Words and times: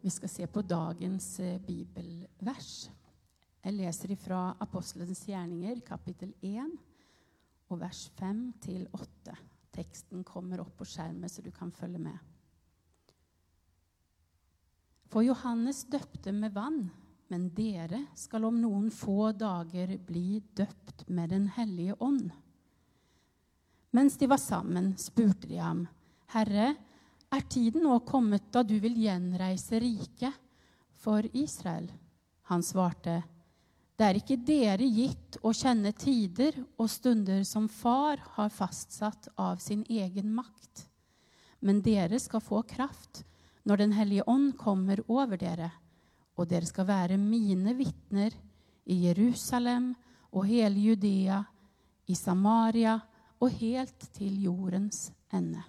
Vi 0.00 0.10
skal 0.10 0.28
se 0.28 0.46
på 0.46 0.62
dagens 0.62 1.40
eh, 1.40 1.58
bibelvers. 1.60 2.90
Jeg 3.60 3.76
leser 3.76 4.14
fra 4.16 4.54
Apostelens 4.64 5.26
gjerninger, 5.28 5.82
kapittel 5.84 6.32
1, 6.40 6.70
og 7.68 7.82
vers 7.82 8.06
5 8.16 8.38
til 8.64 8.86
8. 8.96 9.34
Teksten 9.76 10.24
kommer 10.24 10.62
opp 10.64 10.72
på 10.78 10.88
skjermen, 10.88 11.28
så 11.28 11.44
du 11.44 11.50
kan 11.52 11.68
følge 11.76 12.00
med. 12.00 12.16
For 15.12 15.26
Johannes 15.26 15.84
døpte 15.92 16.32
med 16.32 16.56
vann, 16.56 16.86
men 17.28 17.50
dere 17.52 18.06
skal 18.16 18.48
om 18.48 18.56
noen 18.62 18.88
få 18.94 19.34
dager 19.36 19.98
bli 20.06 20.40
døpt 20.56 21.10
med 21.12 21.28
Den 21.34 21.50
hellige 21.58 21.98
ånd. 22.00 22.30
Mens 23.92 24.16
de 24.16 24.30
var 24.30 24.40
sammen, 24.40 24.94
spurte 24.96 25.50
de 25.50 25.60
ham, 25.60 25.84
Herre, 26.32 26.72
er 27.30 27.46
tiden 27.48 27.84
nå 27.86 28.00
kommet 28.06 28.50
da 28.52 28.62
du 28.66 28.76
vil 28.82 28.96
gjenreise 28.98 29.80
riket 29.80 30.34
for 30.98 31.26
Israel? 31.32 31.86
Han 32.50 32.62
svarte, 32.62 33.22
Det 33.96 34.06
er 34.06 34.16
ikke 34.16 34.36
dere 34.36 34.86
gitt 34.88 35.36
å 35.44 35.52
kjenne 35.52 35.92
tider 35.92 36.56
og 36.80 36.88
stunder 36.90 37.44
som 37.44 37.68
far 37.68 38.18
har 38.36 38.48
fastsatt 38.50 39.28
av 39.36 39.60
sin 39.60 39.84
egen 39.88 40.32
makt. 40.34 40.86
Men 41.60 41.82
dere 41.84 42.18
skal 42.18 42.40
få 42.40 42.62
kraft 42.62 43.24
når 43.62 43.76
Den 43.76 43.92
hellige 43.92 44.24
ånd 44.26 44.56
kommer 44.56 45.02
over 45.06 45.36
dere, 45.36 45.68
og 46.34 46.48
dere 46.48 46.66
skal 46.66 46.88
være 46.88 47.18
mine 47.20 47.74
vitner 47.76 48.32
i 48.88 49.04
Jerusalem 49.04 49.92
og 50.32 50.46
hele 50.48 50.80
Judea, 50.80 51.42
i 52.08 52.14
Samaria 52.16 52.96
og 53.38 53.52
helt 53.60 54.08
til 54.16 54.40
jordens 54.42 55.10
ende. 55.30 55.60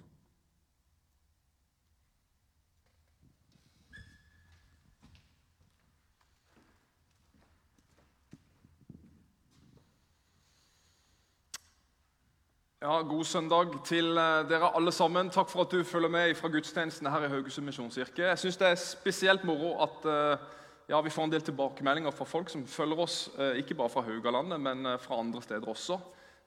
Ja, 12.82 12.96
God 13.06 13.22
søndag 13.24 13.76
til 13.86 14.16
eh, 14.18 14.40
dere 14.50 14.72
alle 14.74 14.90
sammen. 14.90 15.28
Takk 15.30 15.46
for 15.52 15.62
at 15.62 15.70
du 15.70 15.84
følger 15.86 16.10
med 16.10 16.32
fra 16.34 16.48
gudstjenestene 16.50 17.12
her 17.14 17.28
i 17.28 17.28
Haugesund 17.30 17.68
misjonskirke. 17.68 18.24
Jeg 18.24 18.38
synes 18.42 18.56
det 18.58 18.66
er 18.72 18.80
spesielt 18.80 19.44
moro 19.46 19.76
at 19.84 20.08
eh, 20.10 20.42
ja, 20.90 20.98
vi 20.98 21.12
får 21.14 21.28
en 21.28 21.34
del 21.36 21.44
tilbakemeldinger 21.46 22.10
fra 22.10 22.26
folk 22.26 22.50
som 22.50 22.64
følger 22.66 23.04
oss, 23.04 23.20
eh, 23.38 23.60
ikke 23.62 23.76
bare 23.78 23.92
fra 23.92 24.02
Haugalandet, 24.02 24.58
men 24.60 24.88
fra 24.98 25.20
andre 25.22 25.42
steder 25.46 25.70
også. 25.70 26.00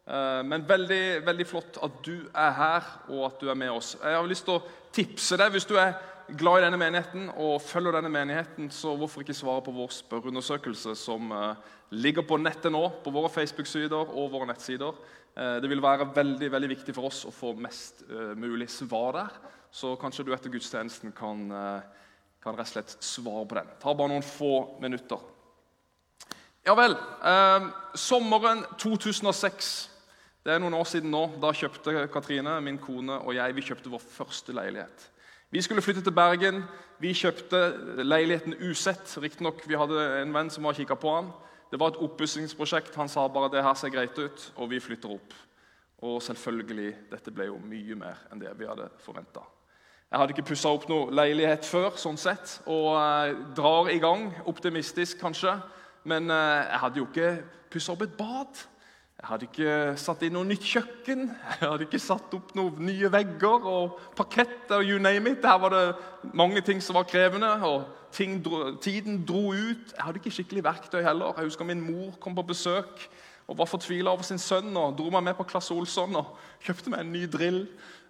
Men 0.06 0.62
veldig, 0.70 1.26
veldig 1.26 1.46
flott 1.50 1.80
at 1.82 1.96
du 2.06 2.28
er 2.30 2.52
her, 2.54 2.90
og 3.10 3.24
at 3.26 3.40
du 3.42 3.48
er 3.50 3.58
med 3.58 3.72
oss. 3.74 3.96
Jeg 3.98 4.14
har 4.14 4.28
lyst 4.30 4.46
til 4.46 4.60
å 4.60 4.66
tipse 4.94 5.38
deg 5.40 5.56
hvis 5.56 5.66
du 5.66 5.74
er 5.82 5.96
glad 6.38 6.60
i 6.60 6.66
denne 6.66 6.80
menigheten 6.80 7.28
og 7.42 7.62
følger 7.62 7.98
denne 7.98 8.12
menigheten, 8.14 8.70
så 8.74 8.96
hvorfor 8.98 9.22
ikke 9.22 9.36
svare 9.38 9.64
på 9.66 9.74
vår 9.76 9.92
spørreundersøkelse 9.94 10.96
som 10.98 11.34
ligger 11.94 12.26
på 12.26 12.38
nettet 12.42 12.74
nå, 12.74 12.84
på 13.04 13.14
våre 13.14 13.30
Facebook-sider 13.34 14.14
og 14.14 14.32
våre 14.34 14.50
nettsider. 14.50 14.98
Eh, 15.36 15.58
det 15.62 15.70
vil 15.70 15.84
være 15.84 16.10
veldig 16.16 16.52
veldig 16.52 16.72
viktig 16.72 16.96
for 16.98 17.10
oss 17.12 17.26
å 17.28 17.34
få 17.34 17.54
mest 17.62 18.06
mulig 18.38 18.70
svar 18.74 19.14
der. 19.20 19.40
Så 19.76 19.96
kanskje 20.00 20.26
du 20.26 20.34
etter 20.34 20.54
gudstjenesten 20.54 21.12
kan, 21.18 21.50
kan 22.42 22.56
rett 22.56 22.70
og 22.70 22.72
slett 22.72 22.96
svare 23.04 23.44
på 23.50 23.58
den. 23.58 23.74
Ta 23.82 23.94
bare 23.94 24.14
noen 24.14 24.24
få 24.24 24.80
minutter. 24.80 25.20
Ja 26.66 26.78
vel. 26.80 26.96
Sommeren 28.00 28.64
2006. 28.80 29.74
Det 30.46 30.54
er 30.54 30.60
noen 30.62 30.76
år 30.78 30.86
siden 30.86 31.10
nå. 31.10 31.24
Da 31.42 31.50
kjøpte 31.58 32.04
Katrine, 32.14 32.60
min 32.62 32.78
kone 32.78 33.16
og 33.18 33.34
jeg 33.34 33.54
vi 33.58 33.64
kjøpte 33.66 33.90
vår 33.90 34.04
første 34.14 34.54
leilighet. 34.54 35.08
Vi 35.50 35.62
skulle 35.66 35.82
flytte 35.82 36.04
til 36.06 36.14
Bergen. 36.14 36.60
Vi 37.02 37.16
kjøpte 37.18 37.62
leiligheten 38.06 38.54
usett. 38.70 39.10
Riktignok 39.24 39.64
hadde 39.66 40.04
en 40.20 40.36
venn 40.36 40.52
som 40.54 40.68
var 40.70 40.78
kikka 40.78 41.00
på 41.02 41.16
han. 41.16 41.32
Det 41.72 41.80
var 41.82 41.96
et 41.96 41.98
oppussingsprosjekt. 42.06 42.94
Han 43.02 43.10
sa 43.10 43.24
bare 43.26 43.50
det 43.56 43.64
her 43.66 43.74
ser 43.74 43.90
greit 43.90 44.20
ut, 44.22 44.46
og 44.62 44.70
vi 44.70 44.80
flytter 44.80 45.16
opp. 45.18 45.34
Og 46.06 46.22
selvfølgelig, 46.22 46.92
dette 47.10 47.34
ble 47.34 47.50
jo 47.50 47.58
mye 47.58 47.98
mer 47.98 48.22
enn 48.30 48.46
det 48.46 48.54
vi 48.60 48.70
hadde 48.70 48.86
forventa. 49.02 49.42
Jeg 50.12 50.22
hadde 50.22 50.38
ikke 50.38 50.48
pussa 50.52 50.70
opp 50.70 50.86
noe 50.92 51.10
leilighet 51.10 51.66
før, 51.66 51.90
sånn 51.98 52.22
sett, 52.22 52.60
og 52.70 52.92
eh, 53.00 53.34
drar 53.58 53.90
i 53.90 53.98
gang. 54.04 54.30
Optimistisk, 54.46 55.18
kanskje. 55.26 55.58
Men 56.06 56.30
eh, 56.30 56.70
jeg 56.70 56.82
hadde 56.86 57.02
jo 57.02 57.10
ikke 57.10 57.34
pussa 57.74 57.98
opp 57.98 58.06
et 58.06 58.18
bad. 58.22 58.66
Jeg 59.26 59.32
hadde 59.32 59.46
ikke 59.50 59.76
satt 59.98 60.22
inn 60.22 60.36
noe 60.38 60.46
nytt 60.46 60.62
kjøkken, 60.70 61.22
jeg 61.34 61.66
hadde 61.66 61.86
ikke 61.88 61.98
satt 61.98 62.34
opp 62.38 62.52
noen 62.54 62.76
nye 62.86 63.10
vegger 63.10 63.64
og 63.66 63.96
parketter. 64.14 64.84
you 64.86 65.00
name 65.00 65.32
it. 65.32 65.42
Her 65.42 65.58
var 65.58 65.74
det 65.74 65.96
mange 66.32 66.62
ting 66.62 66.78
som 66.84 66.94
var 66.94 67.08
krevende, 67.10 67.50
og 67.66 67.88
dro, 68.46 68.76
tiden 68.78 69.26
dro 69.26 69.50
ut. 69.50 69.96
Jeg 69.96 70.04
hadde 70.04 70.22
ikke 70.22 70.36
skikkelig 70.36 70.64
verktøy 70.64 71.02
heller. 71.02 71.34
Jeg 71.38 71.50
husker 71.50 71.66
Min 71.66 71.82
mor 71.82 72.14
kom 72.22 72.36
på 72.36 72.46
besøk 72.54 73.10
og 73.48 73.58
var 73.58 73.66
fortvila 73.66 74.14
over 74.14 74.22
sin 74.22 74.38
sønn 74.38 74.78
og 74.78 74.94
dro 74.98 75.10
meg 75.10 75.24
med 75.24 75.34
på 75.34 75.48
Klasse 75.50 75.74
Olsson 75.74 76.16
og 76.22 76.38
kjøpte 76.62 76.94
meg 76.94 77.02
en 77.02 77.12
ny 77.18 77.26
drill. 77.26 77.64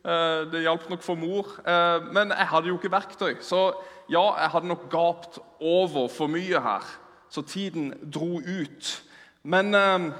Eh, 0.04 0.52
det 0.52 0.68
hjalp 0.68 0.90
nok 0.90 1.02
for 1.02 1.16
mor, 1.16 1.48
eh, 1.64 2.12
men 2.12 2.36
jeg 2.36 2.52
hadde 2.52 2.68
jo 2.68 2.76
ikke 2.76 2.92
verktøy. 2.92 3.40
Så 3.40 3.72
ja, 4.12 4.36
jeg 4.36 4.52
hadde 4.52 4.68
nok 4.68 4.90
gapt 4.92 5.40
over 5.62 6.10
for 6.12 6.28
mye 6.28 6.60
her. 6.60 6.96
Så 7.30 7.42
tiden 7.42 7.94
dro 8.04 8.44
ut. 8.44 9.04
Men 9.44 9.76
eh, 9.76 10.12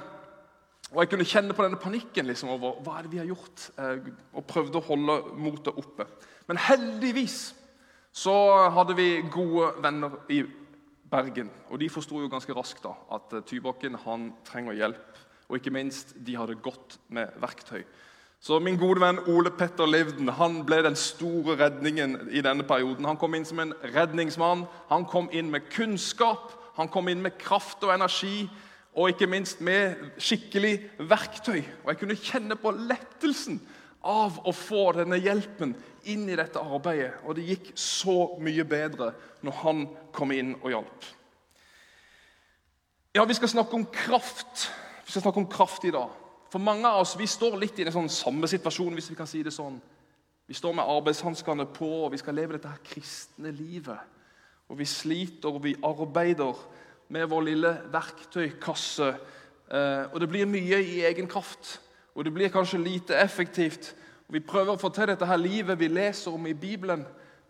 og 0.92 1.00
Jeg 1.02 1.10
kunne 1.10 1.26
kjenne 1.26 1.54
på 1.56 1.64
denne 1.66 1.80
panikken 1.82 2.28
liksom, 2.30 2.52
over 2.54 2.78
hva 2.84 2.98
er 2.98 3.06
det 3.06 3.12
vi 3.12 3.18
har 3.18 3.26
gjort, 3.26 3.70
eh, 3.82 4.10
og 4.38 4.46
prøvde 4.46 4.78
å 4.78 4.86
holde 4.86 5.16
motet 5.34 5.74
oppe. 5.74 6.06
Men 6.46 6.60
heldigvis 6.62 7.54
så 8.14 8.34
hadde 8.72 8.94
vi 8.96 9.08
gode 9.32 9.72
venner 9.82 10.14
i 10.30 10.44
Bergen. 11.10 11.50
Og 11.70 11.80
de 11.82 11.88
forsto 11.90 12.20
jo 12.22 12.30
ganske 12.30 12.54
raskt 12.54 12.84
da, 12.86 12.94
at 13.18 13.34
eh, 13.34 13.44
Tybakken 13.46 13.98
han 14.06 14.30
trenger 14.46 14.78
hjelp. 14.78 15.22
Og 15.50 15.58
ikke 15.58 15.74
minst, 15.74 16.14
de 16.26 16.36
hadde 16.38 16.58
godt 16.62 16.98
med 17.14 17.34
verktøy. 17.42 17.82
Så 18.40 18.58
min 18.62 18.78
gode 18.78 19.00
venn 19.02 19.18
Ole 19.32 19.50
Petter 19.50 19.88
Livden 19.88 20.28
han 20.38 20.60
ble 20.66 20.82
den 20.86 20.96
store 20.98 21.56
redningen 21.58 22.28
i 22.30 22.42
denne 22.44 22.66
perioden. 22.68 23.08
Han 23.08 23.18
kom 23.18 23.34
inn 23.34 23.46
som 23.48 23.62
en 23.62 23.74
redningsmann. 23.94 24.66
Han 24.90 25.06
kom 25.08 25.30
inn 25.32 25.50
med 25.50 25.66
kunnskap, 25.72 26.52
han 26.76 26.90
kom 26.92 27.08
inn 27.08 27.24
med 27.24 27.38
kraft 27.40 27.82
og 27.82 27.94
energi 27.94 28.44
og 28.96 29.10
ikke 29.12 29.28
minst 29.28 29.60
med 29.60 29.98
skikkelig 30.16 30.78
verktøy. 30.98 31.60
Og 31.84 31.90
jeg 31.90 31.98
kunne 32.00 32.16
kjenne 32.16 32.56
på 32.56 32.72
lettelsen 32.72 33.60
av 34.06 34.38
å 34.46 34.54
få 34.56 34.88
denne 34.96 35.18
hjelpen 35.20 35.74
inn 36.08 36.24
i 36.30 36.38
dette 36.38 36.62
arbeidet. 36.62 37.18
Og 37.26 37.36
det 37.36 37.44
gikk 37.50 37.72
så 37.76 38.38
mye 38.40 38.64
bedre 38.68 39.10
når 39.44 39.60
han 39.60 39.82
kom 40.16 40.32
inn 40.32 40.54
og 40.62 40.70
hjalp. 40.72 41.08
Ja, 43.16 43.24
vi 43.24 43.36
skal 43.36 43.52
snakke 43.52 43.76
om 43.76 43.84
kraft. 43.92 44.68
Vi 45.04 45.12
skal 45.12 45.26
snakke 45.26 45.42
om 45.44 45.50
kraft 45.50 45.84
i 45.84 45.92
dag. 45.92 46.12
For 46.52 46.62
mange 46.62 46.88
av 46.88 47.02
oss 47.02 47.16
vi 47.18 47.28
står 47.28 47.58
litt 47.60 47.78
i 47.80 47.84
den 47.84 47.94
sånn 47.94 48.10
samme 48.12 48.48
situasjonen, 48.48 48.96
hvis 48.96 49.10
vi 49.12 49.18
kan 49.18 49.28
si 49.28 49.42
det 49.44 49.52
sånn. 49.52 49.76
Vi 50.46 50.54
står 50.54 50.76
med 50.78 50.88
arbeidshanskene 50.88 51.66
på, 51.74 51.88
og 52.06 52.12
vi 52.14 52.20
skal 52.22 52.36
leve 52.38 52.56
dette 52.56 52.70
her 52.70 52.84
kristne 52.86 53.50
livet. 53.52 53.98
Og 54.70 54.78
vi 54.78 54.86
sliter, 54.88 55.50
og 55.50 55.64
vi 55.64 55.74
arbeider 55.84 56.54
med 57.08 57.28
vår 57.30 57.46
lille 57.46 57.72
verktøykasse. 57.92 59.08
Eh, 59.70 60.04
og 60.12 60.20
det 60.20 60.28
blir 60.30 60.48
mye 60.50 60.80
i 60.82 61.00
egen 61.08 61.28
kraft, 61.28 61.80
og 62.14 62.24
det 62.24 62.34
blir 62.34 62.52
kanskje 62.52 62.82
lite 62.82 63.16
effektivt. 63.18 63.94
Og 64.28 64.34
Vi 64.34 64.40
prøver 64.40 64.74
å 64.74 64.80
få 64.80 64.88
til 64.94 65.10
dette 65.10 65.26
her 65.26 65.38
livet 65.38 65.78
vi 65.78 65.88
leser 65.88 66.34
om 66.34 66.46
i 66.46 66.54
Bibelen, 66.54 67.04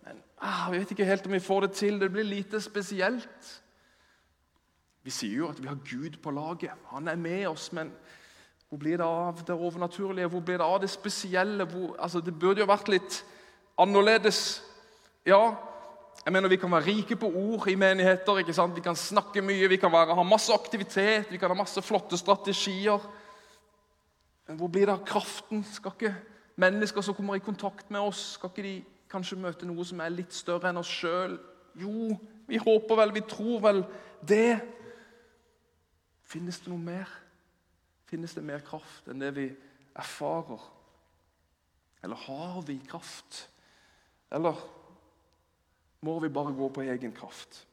men 0.05 0.23
ah, 0.39 0.71
vi 0.71 0.79
vet 0.79 0.91
ikke 0.91 1.09
helt 1.09 1.27
om 1.27 1.33
vi 1.33 1.41
får 1.41 1.61
det 1.61 1.73
til. 1.73 2.01
Det 2.01 2.13
blir 2.13 2.25
lite 2.25 2.61
spesielt. 2.61 3.53
Vi 5.03 5.11
sier 5.11 5.37
jo 5.39 5.49
at 5.49 5.63
vi 5.63 5.69
har 5.69 5.79
Gud 5.87 6.19
på 6.23 6.31
laget. 6.31 6.71
Han 6.91 7.09
er 7.09 7.17
med 7.17 7.47
oss, 7.47 7.73
men 7.73 7.93
hvor 8.69 8.79
blir 8.79 8.99
det 8.99 9.07
av 9.07 9.45
det 9.47 9.55
overnaturlige? 9.55 10.27
Hvor 10.27 10.41
blir 10.41 10.59
det 10.59 10.67
av 10.67 10.81
det 10.83 10.91
spesielle? 10.91 11.65
Hvor, 11.65 11.97
altså, 11.99 12.21
det 12.21 12.35
burde 12.39 12.61
jo 12.61 12.67
vært 12.67 12.89
litt 12.91 13.21
annerledes. 13.79 14.63
Ja, 15.27 15.55
jeg 16.27 16.33
mener 16.33 16.49
Vi 16.49 16.57
kan 16.59 16.71
være 16.71 16.87
rike 16.87 17.17
på 17.17 17.29
ord 17.31 17.69
i 17.69 17.75
menigheter. 17.79 18.39
ikke 18.39 18.53
sant? 18.53 18.75
Vi 18.77 18.81
kan 18.83 18.97
snakke 18.97 19.43
mye, 19.43 19.69
vi 19.69 19.77
kan 19.77 19.93
være, 19.93 20.15
ha 20.15 20.23
masse 20.23 20.53
aktivitet, 20.53 21.31
vi 21.31 21.39
kan 21.39 21.51
ha 21.51 21.55
masse 21.55 21.83
flotte 21.83 22.19
strategier. 22.19 22.99
Men 24.49 24.57
hvor 24.57 24.69
blir 24.69 24.87
det 24.87 24.97
av 24.97 25.05
kraften? 25.07 25.65
Skal 25.65 25.93
ikke 25.95 26.15
mennesker 26.57 27.01
som 27.01 27.15
kommer 27.15 27.37
i 27.37 27.45
kontakt 27.45 27.91
med 27.91 28.01
oss, 28.01 28.33
skal 28.35 28.51
ikke 28.51 28.63
de 28.63 28.75
kanskje 29.11 29.39
møte 29.39 29.67
noe 29.67 29.85
som 29.87 30.01
er 30.03 30.11
litt 30.11 30.35
større 30.35 30.73
enn 30.73 30.83
oss 30.83 30.91
sjøl? 30.91 31.39
Jo, 31.79 32.17
vi 32.49 32.59
håper 32.59 32.99
vel, 32.99 33.15
vi 33.15 33.23
tror 33.31 33.61
vel 33.63 33.85
det. 34.27 34.59
Finnes 36.27 36.59
det 36.59 36.73
noe 36.73 36.83
mer? 36.83 37.13
Finnes 38.11 38.35
det 38.35 38.43
mer 38.43 38.67
kraft 38.67 39.07
enn 39.07 39.23
det 39.23 39.31
vi 39.37 39.47
erfarer? 39.95 40.63
Eller 42.03 42.19
har 42.27 42.59
vi 42.67 42.81
kraft? 42.83 43.45
Eller 44.35 44.59
må 46.01 46.19
vi 46.21 46.29
bare 46.29 46.53
gå 46.55 46.69
på 46.69 46.85
egen 46.87 47.13
kraft. 47.13 47.67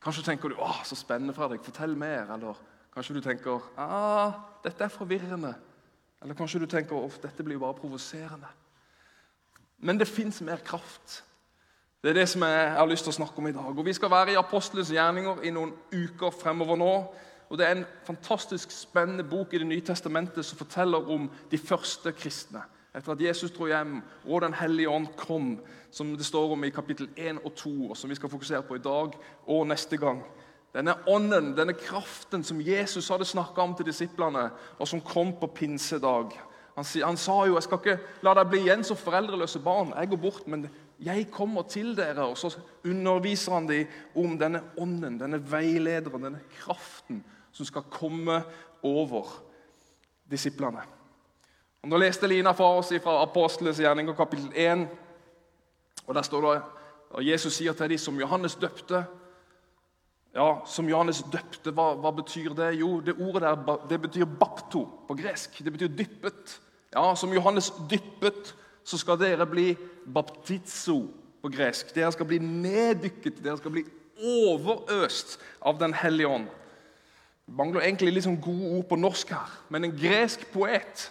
Kanskje 0.00 0.24
tenker 0.24 0.48
du 0.48 0.56
«Åh, 0.58 0.84
så 0.84 0.96
spennende, 0.96 1.34
Fredrik, 1.34 1.64
fortell 1.64 1.96
mer. 1.96 2.32
Eller 2.32 2.56
kanskje 2.94 3.14
du 3.14 3.20
tenker 3.20 3.60
'Å, 3.76 4.32
dette 4.64 4.84
er 4.84 4.88
forvirrende. 4.88 5.54
Eller 6.22 6.34
kanskje 6.34 6.60
du 6.60 6.66
tenker 6.66 6.96
«Åh, 6.96 7.12
dette 7.22 7.44
blir 7.44 7.58
bare 7.58 7.74
provoserende. 7.74 8.48
Men 9.78 9.98
det 9.98 10.08
fins 10.08 10.40
mer 10.40 10.56
kraft 10.56 11.24
Det 12.02 12.10
er 12.10 12.14
det 12.14 12.28
som 12.28 12.42
jeg 12.42 12.70
har 12.72 12.86
lyst 12.86 13.04
til 13.04 13.12
å 13.12 13.18
snakke 13.18 13.38
om 13.38 13.46
i 13.46 13.52
dag. 13.52 13.78
Og 13.78 13.84
Vi 13.84 13.92
skal 13.92 14.10
være 14.10 14.32
i 14.32 14.38
Apostlenes 14.40 14.88
gjerninger 14.88 15.42
i 15.44 15.50
noen 15.50 15.74
uker 15.92 16.30
fremover 16.30 16.76
nå. 16.76 17.14
Og 17.50 17.58
Det 17.58 17.66
er 17.66 17.70
en 17.70 17.86
fantastisk 18.04 18.70
spennende 18.70 19.24
bok 19.24 19.52
i 19.52 19.58
Det 19.58 19.66
nye 19.66 19.80
testamentet 19.80 20.44
som 20.44 20.58
forteller 20.58 21.10
om 21.10 21.30
de 21.50 21.58
første 21.58 22.12
kristne. 22.12 22.62
Etter 22.94 23.12
at 23.12 23.22
Jesus 23.22 23.52
dro 23.54 23.68
hjem 23.70 24.00
og 24.26 24.42
Den 24.42 24.54
hellige 24.54 24.90
ånd 24.90 25.06
kom, 25.16 25.60
som 25.90 26.16
det 26.16 26.26
står 26.26 26.52
om 26.52 26.64
i 26.64 26.72
kapittel 26.74 27.08
1 27.16 27.38
og 27.44 27.54
2, 27.54 27.90
og 27.90 27.96
som 27.96 28.10
vi 28.10 28.18
skal 28.18 28.30
fokusere 28.30 28.62
på 28.66 28.78
i 28.78 28.82
dag 28.84 29.14
og 29.46 29.66
neste 29.66 29.96
gang. 29.96 30.24
Denne 30.74 30.94
ånden, 31.10 31.52
denne 31.56 31.74
kraften 31.74 32.44
som 32.46 32.60
Jesus 32.62 33.08
hadde 33.10 33.26
snakka 33.26 33.62
om 33.62 33.74
til 33.74 33.86
disiplene, 33.86 34.50
og 34.78 34.88
som 34.88 35.02
kom 35.02 35.32
på 35.40 35.46
pinsedag. 35.54 36.34
Han, 36.76 36.84
han, 37.04 37.16
sa 37.16 37.44
jo 37.44 37.54
'Jeg 37.54 37.62
skal 37.62 37.78
ikke 37.78 37.98
la 38.22 38.34
deg 38.34 38.50
bli 38.50 38.60
igjen 38.60 38.84
som 38.84 38.96
foreldreløse 38.96 39.58
barn. 39.58 39.92
Jeg 39.96 40.08
går 40.08 40.16
bort, 40.16 40.46
men 40.48 40.70
jeg 41.00 41.30
kommer 41.30 41.62
til 41.62 41.96
dere.' 41.96 42.30
Og 42.30 42.38
så 42.38 42.58
underviser 42.84 43.52
han 43.52 43.68
dem 43.68 43.86
om 44.14 44.38
denne 44.38 44.62
ånden, 44.78 45.20
denne 45.20 45.52
veilederen, 45.52 46.22
denne 46.22 46.40
kraften 46.60 47.24
som 47.52 47.66
skal 47.66 47.82
komme 47.90 48.42
over 48.82 49.42
disiplene. 50.30 50.99
Og 51.80 51.88
Nå 51.88 51.96
leste 51.96 52.28
Lina 52.28 52.52
for 52.52 52.80
oss 52.80 52.90
fra 53.00 53.22
Apostlenes 53.22 53.78
gjerninger 53.80 54.16
kapittel 54.16 54.50
1. 54.52 54.84
og 56.06 56.14
Der 56.14 56.22
står 56.22 56.46
det 56.46 56.62
og 57.10 57.26
Jesus 57.26 57.56
sier 57.58 57.74
til 57.74 57.90
dem 57.90 57.98
som 57.98 58.18
Johannes 58.20 58.54
døpte 58.54 59.04
ja, 60.34 60.60
Som 60.66 60.88
Johannes 60.88 61.24
døpte, 61.26 61.72
hva, 61.74 61.94
hva, 61.98 62.12
betyr 62.14 62.52
det? 62.54 62.68
Jo, 62.78 63.00
det 63.02 63.16
ordet 63.18 63.42
der 63.42 63.86
det 63.90 64.00
betyr 64.00 64.28
bapto 64.38 64.84
på 65.08 65.16
gresk. 65.18 65.58
Det 65.58 65.72
betyr 65.72 65.88
dyppet. 65.88 66.60
Ja, 66.94 67.14
Som 67.14 67.32
Johannes 67.34 67.72
dyppet, 67.90 68.54
så 68.84 68.98
skal 68.98 69.18
dere 69.18 69.46
bli 69.46 69.72
baptizo 70.06 71.00
på 71.42 71.50
gresk. 71.50 71.90
Dere 71.94 72.12
skal 72.14 72.28
bli 72.30 72.38
neddykket, 72.38 73.42
dere 73.42 73.58
skal 73.58 73.74
bli 73.74 73.84
overøst 74.22 75.40
av 75.66 75.80
Den 75.80 75.94
hellige 75.98 76.28
ånd. 76.28 76.46
Det 77.46 77.56
mangler 77.58 77.82
egentlig 77.82 78.14
litt 78.14 78.28
sånn 78.28 78.38
gode 78.38 78.70
ord 78.76 78.86
på 78.86 79.00
norsk 79.00 79.32
her, 79.34 79.50
men 79.68 79.88
en 79.88 79.98
gresk 79.98 80.46
poet 80.52 81.08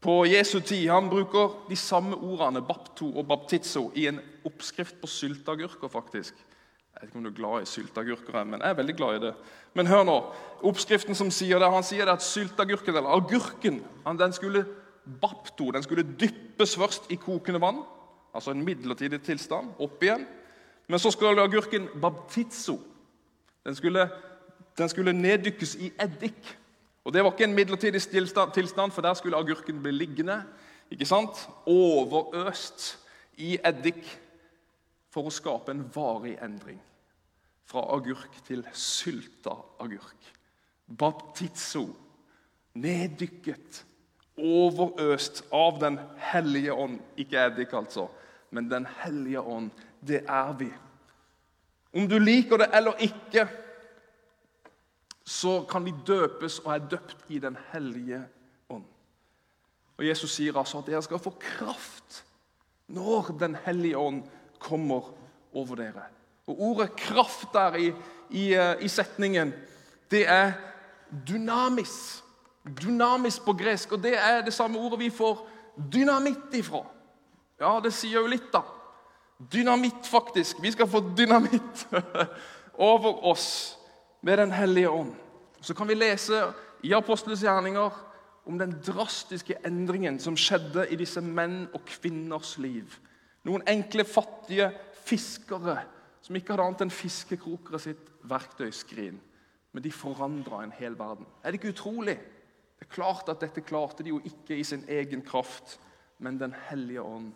på 0.00 0.24
Jesu 0.24 0.60
tid 0.60 0.88
han 0.88 1.10
bruker 1.10 1.58
de 1.68 1.76
samme 1.76 2.16
ordene 2.16 2.62
bapto 2.64 3.10
og 3.18 3.26
baptizo 3.28 3.90
i 3.94 4.06
en 4.08 4.20
oppskrift 4.48 5.00
på 5.00 5.06
sylteagurker. 5.06 5.88
faktisk. 5.88 6.34
Jeg 6.34 7.02
vet 7.02 7.08
ikke 7.08 7.18
om 7.18 7.24
du 7.24 7.30
er 7.30 7.36
glad 7.36 7.62
i 7.62 7.66
sylteagurker, 7.66 8.44
men 8.44 8.60
jeg 8.60 8.70
er 8.70 8.74
veldig 8.74 8.96
glad 8.96 9.16
i 9.16 9.26
det. 9.26 9.34
Men 9.74 9.86
hør 9.86 10.04
nå, 10.04 10.16
oppskriften 10.62 11.14
som 11.14 11.30
sier 11.30 11.58
det, 11.58 11.70
Han 11.70 11.82
sier 11.82 12.04
det 12.04 12.12
at 12.12 12.22
sylteagurken, 12.22 12.96
eller 12.96 13.10
agurken, 13.10 13.82
den 14.18 14.32
skulle 14.32 14.64
bapto, 15.20 15.70
den 15.70 15.82
skulle 15.82 16.02
dyppes 16.20 16.76
først 16.76 17.10
i 17.10 17.14
kokende 17.14 17.60
vann, 17.60 17.82
altså 18.34 18.50
en 18.50 18.64
midlertidig 18.64 19.22
tilstand, 19.22 19.70
opp 19.78 20.02
igjen. 20.02 20.26
Men 20.88 20.98
så 20.98 21.10
skulle 21.10 21.42
agurken 21.42 21.88
baptizo. 22.00 22.80
Den 23.64 23.74
skulle 23.74 24.08
den 24.78 24.88
skulle 24.88 25.12
neddykkes 25.12 25.74
i 25.74 25.92
eddik. 26.00 26.56
Og 27.04 27.12
Det 27.12 27.24
var 27.24 27.32
ikke 27.32 27.44
en 27.44 27.54
midlertidig 27.54 28.02
tilstand, 28.54 28.92
for 28.92 29.02
der 29.02 29.14
skulle 29.14 29.36
agurken 29.36 29.82
bli 29.82 29.90
liggende. 29.90 30.42
ikke 30.90 31.06
sant? 31.06 31.48
Overøst 31.66 32.98
i 33.36 33.58
eddik 33.64 34.04
for 35.10 35.26
å 35.26 35.32
skape 35.34 35.72
en 35.72 35.84
varig 35.94 36.36
endring. 36.42 36.80
Fra 37.64 37.86
agurk 37.94 38.42
til 38.46 38.66
sylta 38.72 39.54
agurk. 39.80 40.32
Baptizo. 40.86 41.88
Neddykket. 42.74 43.84
Overøst 44.36 45.44
av 45.52 45.80
Den 45.80 45.98
hellige 46.16 46.72
ånd. 46.74 47.00
Ikke 47.16 47.46
eddik, 47.46 47.72
altså, 47.72 48.08
men 48.50 48.70
Den 48.70 48.86
hellige 49.02 49.40
ånd. 49.40 49.70
Det 50.00 50.24
er 50.28 50.52
vi. 50.58 50.70
Om 51.94 52.08
du 52.08 52.18
liker 52.18 52.56
det 52.56 52.70
eller 52.74 53.02
ikke 53.02 53.48
så 55.24 55.60
kan 55.68 55.84
vi 55.84 55.94
døpes 56.06 56.58
og 56.64 56.74
er 56.74 56.88
døpt 56.90 57.28
i 57.28 57.38
Den 57.38 57.56
hellige 57.72 58.22
ånd. 58.68 58.84
Og 59.98 60.06
Jesus 60.06 60.30
sier 60.30 60.56
altså 60.56 60.80
at 60.80 60.86
dere 60.86 61.02
skal 61.02 61.18
få 61.22 61.34
kraft 61.40 62.24
når 62.90 63.36
Den 63.38 63.56
hellige 63.64 63.98
ånd 63.98 64.22
kommer 64.58 65.12
over 65.54 65.76
dere. 65.76 66.02
Og 66.46 66.60
Ordet 66.60 66.90
'kraft' 66.90 67.52
der 67.52 67.74
i, 67.74 67.92
i, 68.30 68.54
eh, 68.54 68.82
i 68.82 68.88
setningen, 68.88 69.52
det 70.10 70.28
er 70.28 70.52
dynamis. 71.28 72.24
Dynamis 72.82 73.38
på 73.38 73.52
gresk. 73.52 73.92
Og 73.92 74.02
det 74.02 74.18
er 74.18 74.40
det 74.40 74.54
samme 74.54 74.78
ordet 74.78 74.98
vi 74.98 75.10
får 75.10 75.48
dynamitt 75.92 76.54
ifra. 76.54 76.84
Ja, 77.60 77.80
det 77.84 77.92
sier 77.92 78.20
jo 78.20 78.26
litt, 78.26 78.52
da. 78.52 78.62
Dynamitt, 79.52 80.06
faktisk. 80.06 80.62
Vi 80.62 80.70
skal 80.70 80.88
få 80.88 81.00
dynamitt 81.16 81.86
over 82.74 83.24
oss 83.24 83.79
med 84.20 84.38
Den 84.38 84.52
hellige 84.52 84.90
ånd. 84.90 85.14
Så 85.60 85.74
kan 85.74 85.88
vi 85.88 85.94
lese 85.94 86.52
i 86.82 86.94
Apostles 86.94 87.42
gjerninger 87.42 87.90
om 88.46 88.58
den 88.58 88.72
drastiske 88.86 89.58
endringen 89.66 90.18
som 90.20 90.36
skjedde 90.36 90.86
i 90.90 90.98
disse 90.98 91.20
menn 91.20 91.68
og 91.74 91.84
kvinners 91.88 92.56
liv. 92.58 92.96
Noen 93.44 93.64
enkle, 93.68 94.04
fattige 94.04 94.70
fiskere 95.04 95.78
som 96.20 96.36
ikke 96.36 96.52
hadde 96.52 96.66
annet 96.66 96.84
enn 96.86 96.94
fiskekrokere 96.94 97.80
sitt 97.80 98.10
verktøyskrin. 98.28 99.20
Men 99.72 99.84
de 99.84 99.92
forandra 99.94 100.64
en 100.64 100.74
hel 100.74 100.96
verden. 100.98 101.28
Er 101.42 101.52
det 101.52 101.60
ikke 101.60 101.74
utrolig? 101.74 102.16
Det 102.80 102.88
er 102.88 102.94
klart 102.94 103.28
at 103.28 103.40
Dette 103.44 103.62
klarte 103.62 104.02
de 104.02 104.12
jo 104.12 104.20
ikke 104.24 104.56
i 104.56 104.64
sin 104.64 104.84
egen 104.88 105.22
kraft, 105.22 105.78
men 106.18 106.40
Den 106.40 106.54
hellige 106.68 107.02
ånd 107.02 107.32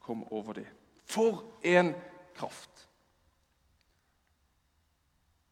kom 0.00 0.24
over 0.32 0.52
dem. 0.52 0.68
For 1.06 1.42
en 1.64 1.94
kraft! 2.36 2.88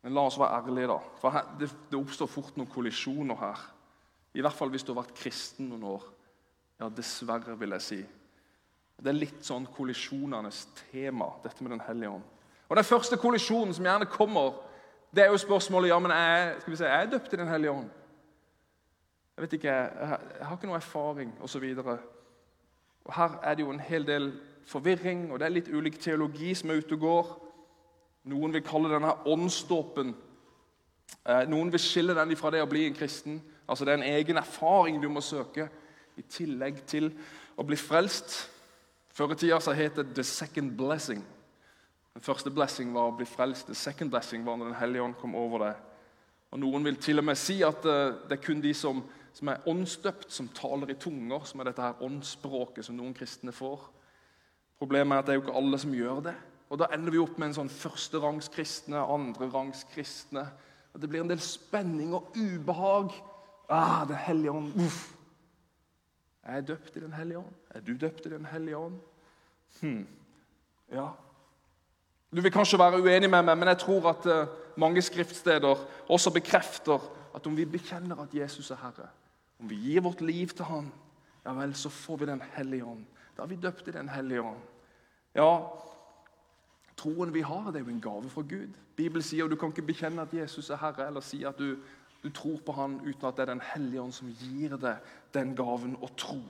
Men 0.02 0.17
la 0.17 0.25
oss 0.25 0.38
være 0.41 0.62
ærlige, 0.62 0.88
da. 0.88 0.97
For 1.20 1.35
her, 1.35 1.50
det, 1.61 1.69
det, 1.91 1.99
oppstår 1.99 2.31
fort 2.31 2.56
noen 2.56 2.70
kollisjoner 2.70 3.37
her. 3.41 3.67
I 4.35 4.44
hvert 4.44 4.56
fall 4.56 4.73
hvis 4.73 4.87
du 4.87 4.94
har 4.94 5.02
vært 5.02 5.19
kristen 5.19 5.69
noen 5.69 5.85
år. 5.93 6.06
Ja, 6.81 6.88
dessverre, 6.88 7.58
vil 7.61 7.76
jeg 7.76 7.85
si. 7.85 8.00
Det 9.00 9.11
er 9.12 9.17
litt 9.17 9.44
sånn 9.44 9.67
kollisjonenes 9.73 10.67
tema, 10.91 11.29
dette 11.44 11.64
med 11.64 11.75
Den 11.75 11.85
hellige 11.85 12.14
ånd. 12.17 12.26
Og 12.70 12.76
Den 12.76 12.87
første 12.87 13.19
kollisjonen 13.20 13.75
som 13.75 13.85
gjerne 13.85 14.08
kommer, 14.08 14.55
det 15.11 15.25
er 15.25 15.32
jo 15.32 15.41
spørsmålet 15.43 15.91
ja, 15.91 15.99
men 15.99 16.14
er, 16.14 16.61
skal 16.61 16.73
vi 16.73 16.79
si, 16.79 16.87
er 16.87 17.02
jeg 17.02 17.12
døpt 17.17 17.35
i 17.35 17.41
Den 17.41 17.50
hellige 17.50 17.75
ånd. 17.75 17.91
Jeg 19.37 19.44
vet 19.44 19.56
ikke, 19.58 19.75
jeg, 19.75 20.19
jeg 20.38 20.47
har 20.47 20.56
ikke 20.56 20.69
noe 20.69 20.79
erfaring, 20.79 21.35
osv. 21.44 21.64
Her 23.11 23.37
er 23.43 23.56
det 23.56 23.64
jo 23.64 23.73
en 23.73 23.81
hel 23.81 24.06
del 24.06 24.32
forvirring, 24.69 25.31
og 25.32 25.41
det 25.41 25.49
er 25.49 25.55
litt 25.55 25.70
ulik 25.73 25.97
teologi 26.00 26.55
som 26.55 26.70
er 26.70 26.81
ute 26.81 26.97
og 26.97 27.05
går. 27.05 27.31
Noen 28.30 28.54
vil 28.54 28.64
kalle 28.64 28.92
denne 28.92 29.12
åndsdåpen 29.26 30.12
eh, 31.26 31.44
Noen 31.50 31.72
vil 31.72 31.82
skille 31.82 32.14
den 32.14 32.37
fra 32.38 32.52
det 32.54 32.62
å 32.62 32.68
bli 32.70 32.87
en 32.87 32.96
kristen. 32.96 33.40
Altså 33.66 33.84
Det 33.84 33.94
er 33.94 34.00
en 34.00 34.14
egen 34.14 34.38
erfaring 34.38 35.00
du 35.02 35.08
må 35.10 35.22
søke, 35.25 35.68
i 36.18 36.22
tillegg 36.22 36.82
til 36.90 37.08
å 37.56 37.64
bli 37.64 37.78
frelst. 37.78 38.50
Før 39.14 39.32
i 39.32 39.38
tida 39.40 39.60
så 39.60 39.72
het 39.72 39.96
det 39.96 40.14
'the 40.14 40.25
second 40.25 40.76
blessing'. 40.76 41.22
Den 42.14 42.22
første 42.22 42.50
blessing 42.50 42.94
var 42.94 43.08
å 43.08 43.16
bli 43.16 43.26
frelst. 43.26 43.66
The 43.66 43.75
second 43.75 44.10
blessing 44.10 44.44
var 44.46 44.56
når 44.56 44.64
Den 44.64 44.75
hellige 44.75 45.02
ånd 45.02 45.14
kom 45.14 45.34
over 45.34 45.58
deg. 45.58 45.75
Og 46.50 46.58
Noen 46.58 46.84
vil 46.84 46.96
til 46.96 47.18
og 47.18 47.25
med 47.25 47.38
si 47.38 47.62
at 47.62 47.84
eh, 47.84 48.14
det 48.28 48.38
er 48.38 48.44
kun 48.44 48.60
de 48.60 48.75
som, 48.75 49.02
som 49.32 49.49
er 49.49 49.66
åndsdøpt, 49.66 50.32
som 50.32 50.49
taler 50.49 50.90
i 50.90 50.94
tunger, 50.94 51.44
som 51.44 51.60
er 51.60 51.64
dette 51.64 51.82
her 51.82 52.02
åndsspråket 52.02 52.84
som 52.84 52.96
noen 52.96 53.14
kristne 53.14 53.52
får. 53.52 53.90
Problemet 54.78 55.14
er 55.14 55.18
at 55.18 55.26
det 55.26 55.32
er 55.32 55.38
jo 55.38 55.44
ikke 55.46 55.58
alle 55.62 55.78
som 55.78 55.94
gjør 55.94 56.20
det. 56.20 56.34
Og 56.70 56.78
Da 56.78 56.86
ender 56.94 57.10
vi 57.10 57.18
opp 57.18 57.38
med 57.38 57.50
en 57.50 57.54
sånn 57.54 57.72
førsterangskristne, 57.72 58.94
kristne, 58.94 59.06
andrerangs 59.14 59.84
kristne. 59.90 60.46
Og 60.94 61.00
Det 61.00 61.08
blir 61.08 61.24
en 61.24 61.30
del 61.30 61.40
spenning 61.42 62.14
og 62.14 62.30
ubehag. 62.36 63.10
Ah, 63.68 64.04
Den 64.06 64.16
hellige 64.16 64.50
ånd. 64.50 64.72
Uff. 64.76 65.14
Er 66.42 66.54
jeg 66.54 66.68
døpt 66.68 66.96
i 66.96 67.00
Den 67.00 67.12
hellige 67.12 67.38
ånd? 67.38 67.54
Er 67.70 67.80
du 67.80 67.96
døpt 67.96 68.26
i 68.26 68.30
Den 68.30 68.46
hellige 68.46 68.76
ånd? 68.76 69.00
Hmm. 69.80 70.06
Ja. 70.92 71.08
Du 72.34 72.40
vil 72.40 72.52
kanskje 72.52 72.78
være 72.78 73.02
uenig 73.02 73.30
med 73.30 73.42
meg, 73.42 73.58
men 73.58 73.68
jeg 73.68 73.78
tror 73.78 74.08
at 74.10 74.26
uh, 74.26 74.48
mange 74.76 75.02
skriftsteder 75.02 75.84
også 76.08 76.30
bekrefter 76.30 77.02
at 77.34 77.46
om 77.46 77.56
vi 77.56 77.64
bekjenner 77.64 78.22
at 78.22 78.34
Jesus 78.34 78.70
er 78.70 78.78
Herre, 78.82 79.08
om 79.60 79.70
vi 79.70 79.74
gir 79.74 80.00
vårt 80.00 80.20
liv 80.20 80.48
til 80.48 80.64
Han, 80.64 80.92
ja 81.44 81.52
vel, 81.52 81.74
så 81.74 81.88
får 81.88 82.16
vi 82.16 82.26
Den 82.26 82.42
hellige 82.54 82.84
ånd. 82.84 83.04
Da 83.36 83.42
er 83.42 83.46
vi 83.46 83.56
døpt 83.56 83.88
i 83.88 83.90
Den 83.90 84.08
hellige 84.08 84.42
ånd. 84.42 84.62
Ja, 85.34 85.58
Troen 87.00 87.33
vi 87.35 87.40
har, 87.40 87.71
det 87.71 87.80
er 87.80 87.87
jo 87.87 87.95
en 87.95 88.00
gave 88.00 88.30
fra 88.30 88.42
Gud. 88.42 88.76
Bibelen 88.97 89.25
sier 89.25 89.45
at 89.45 89.50
Du 89.50 89.57
kan 89.57 89.73
ikke 89.73 89.87
bekjenne 89.88 90.23
at 90.23 90.35
Jesus 90.35 90.71
er 90.71 90.76
Herre, 90.76 91.07
eller 91.07 91.25
si 91.25 91.45
at 91.49 91.59
du, 91.59 91.76
du 92.23 92.30
tror 92.30 92.59
på 92.66 92.73
Han 92.76 92.99
uten 93.00 93.28
at 93.28 93.37
det 93.37 93.47
er 93.47 93.54
Den 93.54 93.62
hellige 93.75 94.02
ånd 94.02 94.12
som 94.12 94.28
gir 94.28 94.76
deg 94.76 95.14
den 95.35 95.54
gaven 95.57 95.97
å 96.02 96.11
tro. 96.16 96.40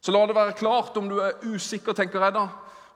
Så 0.00 0.12
la 0.12 0.24
det 0.26 0.34
være 0.34 0.56
klart, 0.58 0.96
om 0.96 1.08
du 1.08 1.18
er 1.22 1.38
usikker, 1.44 1.92
tenker 1.92 2.22
jeg 2.22 2.34
da, 2.34 2.48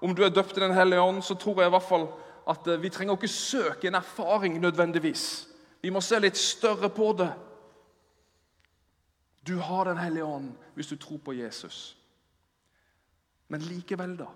om 0.03 0.15
du 0.15 0.25
er 0.25 0.35
døpt 0.35 0.57
i 0.57 0.65
Den 0.65 0.75
hellige 0.75 1.01
ånd, 1.01 1.23
så 1.23 1.35
tror 1.35 1.63
jeg 1.63 1.71
i 1.71 1.77
hvert 1.77 1.89
fall 1.89 2.09
at 2.51 2.67
eh, 2.67 2.83
vi 2.83 2.91
trenger 2.91 3.15
ikke 3.15 3.29
søke 3.29 3.89
en 3.89 4.01
erfaring 4.01 4.59
nødvendigvis. 4.61 5.49
Vi 5.83 5.91
må 5.91 6.01
se 6.01 6.19
litt 6.19 6.39
større 6.39 6.91
på 6.91 7.13
det. 7.19 7.31
Du 9.47 9.59
har 9.59 9.85
Den 9.85 9.99
hellige 9.99 10.25
ånd 10.25 10.53
hvis 10.75 10.91
du 10.91 10.97
tror 10.97 11.19
på 11.19 11.33
Jesus. 11.39 11.97
Men 13.49 13.61
likevel, 13.61 14.17
da 14.19 14.31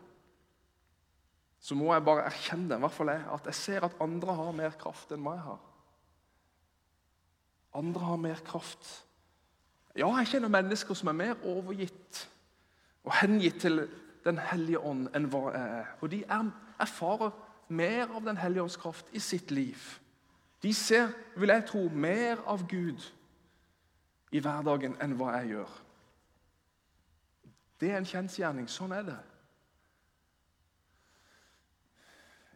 så 1.67 1.75
må 1.75 1.89
jeg 1.91 2.05
bare 2.07 2.29
erkjenne 2.29 2.77
i 2.77 2.83
hvert 2.85 2.95
fall 2.95 3.11
jeg, 3.11 3.25
at 3.35 3.49
jeg 3.51 3.59
ser 3.59 3.85
at 3.89 3.97
andre 4.05 4.35
har 4.39 4.53
mer 4.55 4.77
kraft 4.79 5.11
enn 5.17 5.25
jeg 5.27 5.43
har. 5.43 5.59
Andre 7.75 8.05
har 8.07 8.21
mer 8.23 8.43
kraft. 8.47 8.87
Ja, 9.99 10.07
jeg 10.21 10.31
kjenner 10.31 10.53
mennesker 10.53 10.95
som 10.95 11.11
er 11.11 11.19
mer 11.19 11.43
overgitt 11.43 12.23
og 13.07 13.17
hengitt 13.23 13.61
til 13.65 13.87
Den 14.27 14.41
hellige 14.43 14.81
ånd 14.83 15.05
enn 15.15 15.29
hva 15.31 15.53
jeg 15.55 15.75
er. 15.81 15.91
Og 16.03 16.11
de 16.11 16.25
erfarer 16.27 17.35
mer 17.69 18.11
av 18.11 18.25
Den 18.27 18.37
hellige 18.37 18.63
ånds 18.63 18.79
kraft 18.83 19.13
i 19.15 19.23
sitt 19.23 19.51
liv. 19.55 19.79
De 20.63 20.73
ser, 20.75 21.13
vil 21.37 21.53
jeg 21.55 21.67
tro, 21.69 21.85
mer 21.89 22.43
av 22.47 22.65
Gud 22.67 23.05
i 24.35 24.43
hverdagen 24.43 24.97
enn 25.03 25.15
hva 25.19 25.37
jeg 25.37 25.53
gjør. 25.55 25.77
Det 27.79 27.93
er 27.93 28.01
en 28.01 28.11
kjensgjerning. 28.11 28.67
Sånn 28.67 28.95
er 28.97 29.07
det. 29.07 29.19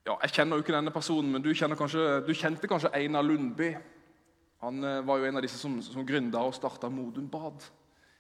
Ja, 0.07 0.17
Jeg 0.23 0.33
kjenner 0.33 0.57
jo 0.57 0.65
ikke 0.65 0.73
denne 0.73 0.91
personen, 0.91 1.33
men 1.33 1.43
du, 1.45 1.51
kanskje, 1.53 2.05
du 2.25 2.33
kjente 2.35 2.69
kanskje 2.69 2.93
Einar 2.97 3.23
Lundby. 3.23 3.75
Han 4.65 4.85
eh, 4.85 5.07
var 5.07 5.19
jo 5.19 5.29
en 5.29 5.37
av 5.37 5.45
disse 5.45 5.59
som, 5.61 5.77
som 5.83 6.07
gründa 6.07 6.41
og 6.41 6.55
starta 6.57 6.89
Modum 6.89 7.29
Bad. 7.29 7.67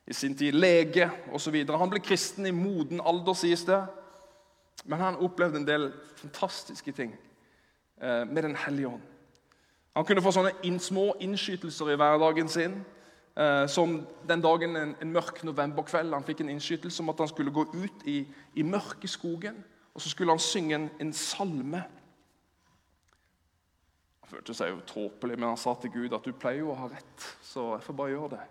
I 0.07 0.15
sin 0.15 0.37
tid 0.37 0.53
lege 0.53 1.09
osv. 1.33 1.57
Han 1.71 1.93
ble 1.93 2.03
kristen 2.05 2.47
i 2.47 2.53
moden 2.53 3.01
alder, 3.01 3.37
sies 3.37 3.65
det. 3.65 3.81
Men 4.85 5.01
han 5.01 5.19
opplevde 5.25 5.61
en 5.61 5.69
del 5.69 5.91
fantastiske 6.21 6.93
ting 6.93 7.17
eh, 8.03 8.25
med 8.29 8.43
Den 8.43 8.57
hellige 8.57 8.89
ånd. 8.89 9.09
Han 9.97 10.05
kunne 10.05 10.23
få 10.23 10.33
sånne 10.37 10.53
inn, 10.65 10.79
små 10.81 11.15
innskytelser 11.21 11.95
i 11.95 11.99
hverdagen 12.01 12.49
sin. 12.49 12.81
Eh, 13.41 13.65
som 13.73 14.03
den 14.29 14.45
dagen 14.45 14.77
en, 14.77 14.97
en 15.01 15.13
mørk 15.17 15.45
novemberkveld 15.49 16.13
han 16.13 16.29
fikk 16.29 16.45
en 16.45 16.53
innskytelse 16.53 17.01
om 17.01 17.13
at 17.13 17.25
han 17.25 17.33
skulle 17.33 17.57
gå 17.57 17.71
ut 17.73 18.09
i, 18.11 18.21
i 18.55 18.67
mørke 18.67 19.09
skogen 19.09 19.63
og 19.95 20.01
så 20.01 20.13
skulle 20.13 20.33
han 20.33 20.43
synge 20.43 20.75
en, 20.75 20.91
en 21.01 21.13
salme. 21.13 21.83
Han 24.21 24.33
følte 24.33 24.55
seg 24.55 24.71
jo 24.71 24.83
tåpelig, 24.87 25.39
men 25.39 25.49
han 25.51 25.61
sa 25.61 25.75
til 25.81 25.93
Gud 25.95 26.15
at 26.15 26.27
du 26.27 26.33
pleier 26.33 26.63
jo 26.63 26.75
å 26.75 26.79
ha 26.79 26.91
rett, 26.93 27.31
så 27.43 27.73
jeg 27.75 27.87
får 27.87 27.99
bare 27.99 28.15
gjøre 28.15 28.35
det. 28.37 28.45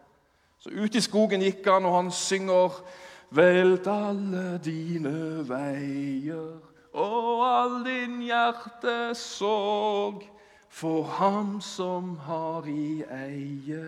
Så 0.59 0.73
ut 0.75 0.95
i 0.95 1.03
skogen 1.03 1.45
gikk 1.45 1.67
han, 1.71 1.87
og 1.87 1.95
han 1.95 2.11
synger 2.11 2.81
Velt 3.29 3.85
alle 3.85 4.57
dine 4.65 5.43
veier 5.45 6.57
og 6.97 7.41
all 7.45 7.75
din 7.85 8.23
hjertes 8.25 9.21
sorg 9.37 10.23
for 10.69 11.05
ham 11.19 11.59
som 11.61 12.15
har 12.25 12.65
i 12.65 13.03
eie 13.05 13.83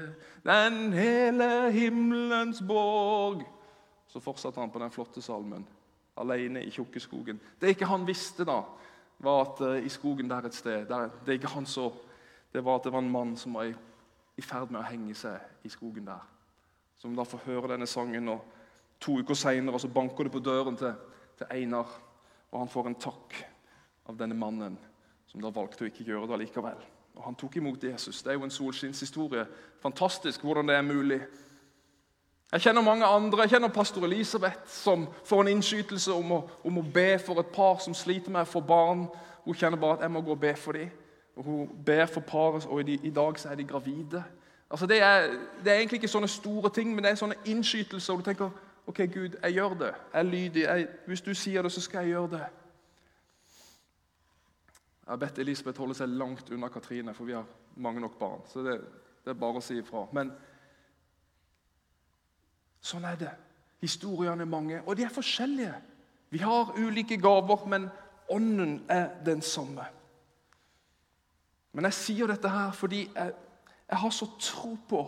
den 0.46 0.93
hele 0.93 1.72
himmelens 1.74 2.62
borg. 2.62 3.41
Så 4.08 4.22
fortsatte 4.22 4.62
han 4.62 4.70
på 4.70 4.81
den 4.81 4.93
flotte 4.93 5.25
salmen 5.25 5.65
alene 6.21 6.63
i 6.63 6.71
tjukke 6.71 6.99
skogen. 6.99 7.39
Det 7.61 7.73
ikke 7.73 7.89
han 7.89 8.07
visste, 8.07 8.45
da, 8.47 8.61
var 9.21 9.43
at 9.45 9.61
uh, 9.61 9.77
i 9.85 9.89
skogen 9.89 10.29
der 10.29 10.47
et 10.47 10.55
sted 10.57 10.85
der, 10.89 11.09
Det 11.25 11.33
ikke 11.37 11.53
han 11.55 11.65
så, 11.65 11.91
det 12.53 12.65
var 12.65 12.79
at 12.79 12.83
det 12.83 12.93
var 12.93 12.99
en 12.99 13.11
mann 13.11 13.35
som 13.37 13.53
var 13.53 13.69
i, 13.69 13.75
i 14.37 14.41
ferd 14.41 14.71
med 14.71 14.81
å 14.81 14.87
henge 14.87 15.15
seg 15.15 15.65
i 15.65 15.69
skogen 15.69 16.05
der. 16.05 16.23
Som 16.97 17.15
da 17.15 17.25
får 17.25 17.45
høre 17.45 17.73
denne 17.73 17.87
sangen, 17.87 18.29
og 18.29 18.41
to 19.01 19.19
uker 19.19 19.37
seinere 19.37 19.89
banker 19.89 20.27
det 20.27 20.31
på 20.31 20.39
døren 20.39 20.77
til, 20.77 20.93
til, 21.37 21.47
Einar. 21.49 21.89
Og 22.51 22.59
han 22.59 22.69
får 22.69 22.87
en 22.87 22.99
takk 22.99 23.37
av 24.09 24.17
denne 24.17 24.35
mannen, 24.35 24.77
som 25.27 25.41
da 25.41 25.49
valgte 25.49 25.85
å 25.85 25.89
ikke 25.89 26.05
gjøre 26.05 26.27
det 26.27 26.43
likevel. 26.43 26.81
Og 27.15 27.23
Han 27.23 27.35
tok 27.35 27.55
imot 27.57 27.83
Jesus. 27.83 28.21
Det 28.23 28.31
er 28.31 28.37
jo 28.37 28.43
en 28.43 28.53
solskinnshistorie. 28.53 29.45
Fantastisk 29.81 30.43
hvordan 30.43 30.67
det 30.67 30.75
er 30.75 30.85
mulig. 30.85 31.21
Jeg 32.51 32.62
kjenner 32.62 32.81
mange 32.81 33.05
andre. 33.05 33.41
Jeg 33.41 33.50
kjenner 33.50 33.67
pastor 33.67 34.03
Elisabeth, 34.05 34.60
som 34.65 35.08
får 35.25 35.41
en 35.41 35.48
innskytelse 35.48 36.13
om 36.13 36.31
å, 36.31 36.39
om 36.63 36.77
å, 36.77 36.84
be 36.93 37.20
for 37.20 37.39
et 37.39 37.53
par 37.55 37.79
som 37.79 37.96
sliter 37.96 38.31
med 38.31 38.43
å 38.43 38.50
få 38.50 38.60
barn. 38.60 39.05
Hun 39.46 39.55
kjenner 39.55 39.79
bare 39.79 39.93
at 39.93 40.01
'jeg 40.01 40.12
må 40.12 40.22
gå 40.22 40.31
og 40.31 40.39
be 40.39 40.55
for 40.55 40.72
dem'. 40.72 40.91
Hun 41.36 41.70
ber 41.86 42.05
for 42.05 42.22
paret, 42.22 42.65
og 42.65 42.89
i, 42.89 43.00
i 43.03 43.10
dag 43.10 43.39
så 43.39 43.50
er 43.50 43.55
de 43.55 43.63
gravide. 43.63 44.24
Altså 44.70 44.86
det 44.86 45.01
er, 45.01 45.27
det 45.63 45.72
er, 45.72 45.77
egentlig 45.77 45.98
ikke 45.98 46.08
sånne 46.08 46.27
store 46.27 46.70
ting, 46.70 46.96
men 46.96 47.03
det 47.03 47.12
er 47.12 47.15
sånne 47.15 47.36
innskytelser. 47.46 48.13
Og 48.13 48.20
du 48.20 48.24
tenker 48.24 48.50
'OK, 48.88 48.98
Gud, 48.98 49.29
jeg 49.43 49.53
gjør 49.53 49.70
det. 49.70 49.93
Jeg 50.13 50.20
er 50.20 50.24
lydig. 50.24 50.62
Jeg, 50.62 50.88
hvis 51.05 51.22
du 51.22 51.34
sier 51.34 51.62
det, 51.62 51.72
så 51.72 51.81
skal 51.81 52.00
jeg 52.00 52.10
gjøre 52.10 52.29
det'. 52.31 52.50
Jeg 55.01 55.08
har 55.08 55.15
bedt 55.15 55.39
Elisabeth 55.39 55.79
holde 55.79 55.93
seg 55.93 56.10
langt 56.10 56.50
unna 56.50 56.67
Katrine, 56.67 57.13
for 57.13 57.24
vi 57.24 57.31
har 57.31 57.46
mange 57.75 58.01
nok 58.01 58.20
barn. 58.20 58.41
Så 58.48 58.63
det, 58.63 58.81
det 59.25 59.29
er 59.29 59.39
bare 59.39 59.58
å 59.58 59.62
si 59.62 59.77
ifra. 59.77 60.05
Men 60.12 60.31
Sånn 62.81 63.05
er 63.05 63.17
det. 63.19 63.31
Historiene 63.81 64.45
er 64.45 64.50
mange, 64.50 64.81
og 64.85 64.97
de 64.97 65.05
er 65.05 65.13
forskjellige. 65.13 65.73
Vi 66.31 66.41
har 66.41 66.73
ulike 66.77 67.17
gaver, 67.21 67.65
men 67.67 67.89
ånden 68.29 68.81
er 68.89 69.09
den 69.25 69.41
samme. 69.41 69.85
Men 71.73 71.88
jeg 71.88 71.97
sier 71.97 72.27
dette 72.27 72.51
her 72.51 72.71
fordi 72.75 73.05
jeg, 73.15 73.33
jeg 73.89 74.00
har 74.00 74.13
så 74.15 74.27
tro 74.39 74.75
på 74.89 75.01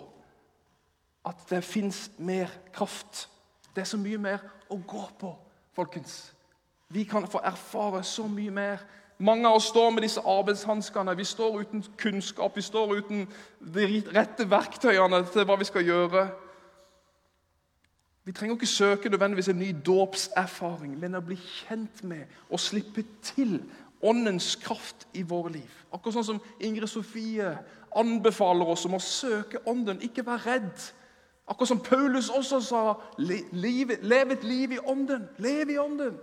at 1.28 1.46
det 1.50 1.64
fins 1.64 2.12
mer 2.18 2.52
kraft. 2.74 3.30
Det 3.76 3.82
er 3.82 3.90
så 3.90 3.98
mye 3.98 4.20
mer 4.20 4.44
å 4.72 4.78
gå 4.78 5.04
på, 5.20 5.32
folkens. 5.76 6.34
Vi 6.94 7.06
kan 7.10 7.28
få 7.28 7.42
erfare 7.44 8.04
så 8.04 8.28
mye 8.28 8.52
mer. 8.52 8.84
Mange 9.24 9.48
av 9.48 9.56
oss 9.56 9.70
står 9.72 9.92
med 9.96 10.04
disse 10.04 10.22
arbeidshanskene. 10.22 11.16
Vi 11.18 11.26
står 11.26 11.62
uten 11.62 11.84
kunnskap, 11.98 12.56
vi 12.56 12.62
står 12.62 12.96
uten 12.98 13.28
de 13.60 14.04
rette 14.14 14.50
verktøyene 14.50 15.24
til 15.32 15.48
hva 15.48 15.58
vi 15.60 15.70
skal 15.70 15.88
gjøre. 15.88 16.28
Vi 18.24 18.32
trenger 18.32 18.56
ikke 18.56 18.68
søke 18.68 19.10
nødvendigvis 19.10 19.50
en 19.52 19.60
ny 19.60 19.74
dåpserfaring, 19.86 20.96
men 21.00 21.18
å 21.20 21.24
bli 21.24 21.36
kjent 21.36 22.04
med 22.08 22.24
og 22.50 22.62
slippe 22.64 23.04
til 23.22 23.58
åndens 24.04 24.56
kraft 24.56 25.08
i 25.14 25.24
våre 25.28 25.52
liv. 25.58 25.80
Akkurat 25.92 26.16
sånn 26.18 26.30
som 26.32 26.42
Ingrid 26.64 26.92
Sofie 26.92 27.52
anbefaler 28.00 28.72
oss 28.72 28.86
om 28.88 28.96
å 28.96 29.04
søke 29.04 29.60
ånden, 29.68 30.00
ikke 30.04 30.26
være 30.28 30.46
redd. 30.48 30.88
Akkurat 31.48 31.74
som 31.74 31.84
Paulus 31.84 32.32
også 32.32 32.62
sa, 32.64 32.84
lev 33.20 33.92
et 34.38 34.48
liv 34.48 34.78
i 34.78 34.80
ånden. 34.80 35.28
Lev 35.44 35.76
i 35.76 35.80
ånden. 35.80 36.16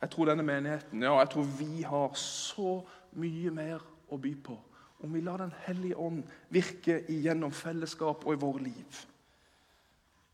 Jeg 0.00 0.12
tror 0.12 0.28
denne 0.28 0.44
menigheten, 0.44 1.02
ja, 1.02 1.18
jeg 1.20 1.30
tror 1.32 1.44
vi 1.58 1.82
har 1.82 2.16
så 2.20 2.78
mye 3.16 3.52
mer 3.52 3.84
å 4.12 4.18
by 4.20 4.32
på 4.44 4.56
om 5.04 5.12
vi 5.12 5.20
lar 5.20 5.38
Den 5.38 5.52
hellige 5.66 5.96
ånd 6.00 6.22
virke 6.48 7.02
gjennom 7.08 7.52
fellesskap 7.52 8.24
og 8.24 8.32
i 8.32 8.40
våre 8.40 8.62
liv. 8.64 9.02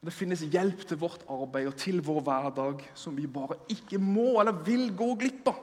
Det 0.00 0.14
finnes 0.14 0.46
hjelp 0.46 0.86
til 0.88 1.00
vårt 1.00 1.26
arbeid 1.28 1.68
og 1.68 1.76
til 1.76 2.00
vår 2.04 2.22
hverdag 2.24 2.86
som 2.96 3.16
vi 3.18 3.26
bare 3.28 3.58
ikke 3.68 3.98
må 4.00 4.38
eller 4.40 4.62
vil 4.64 4.88
gå 4.96 5.10
glipp 5.20 5.50
av. 5.50 5.58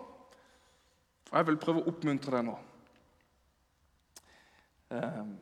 Og 1.32 1.38
Jeg 1.40 1.48
vil 1.48 1.60
prøve 1.64 1.82
å 1.82 1.90
oppmuntre 1.90 2.36
deg 2.36 2.46
nå. 2.48 2.58
Um, 4.88 5.34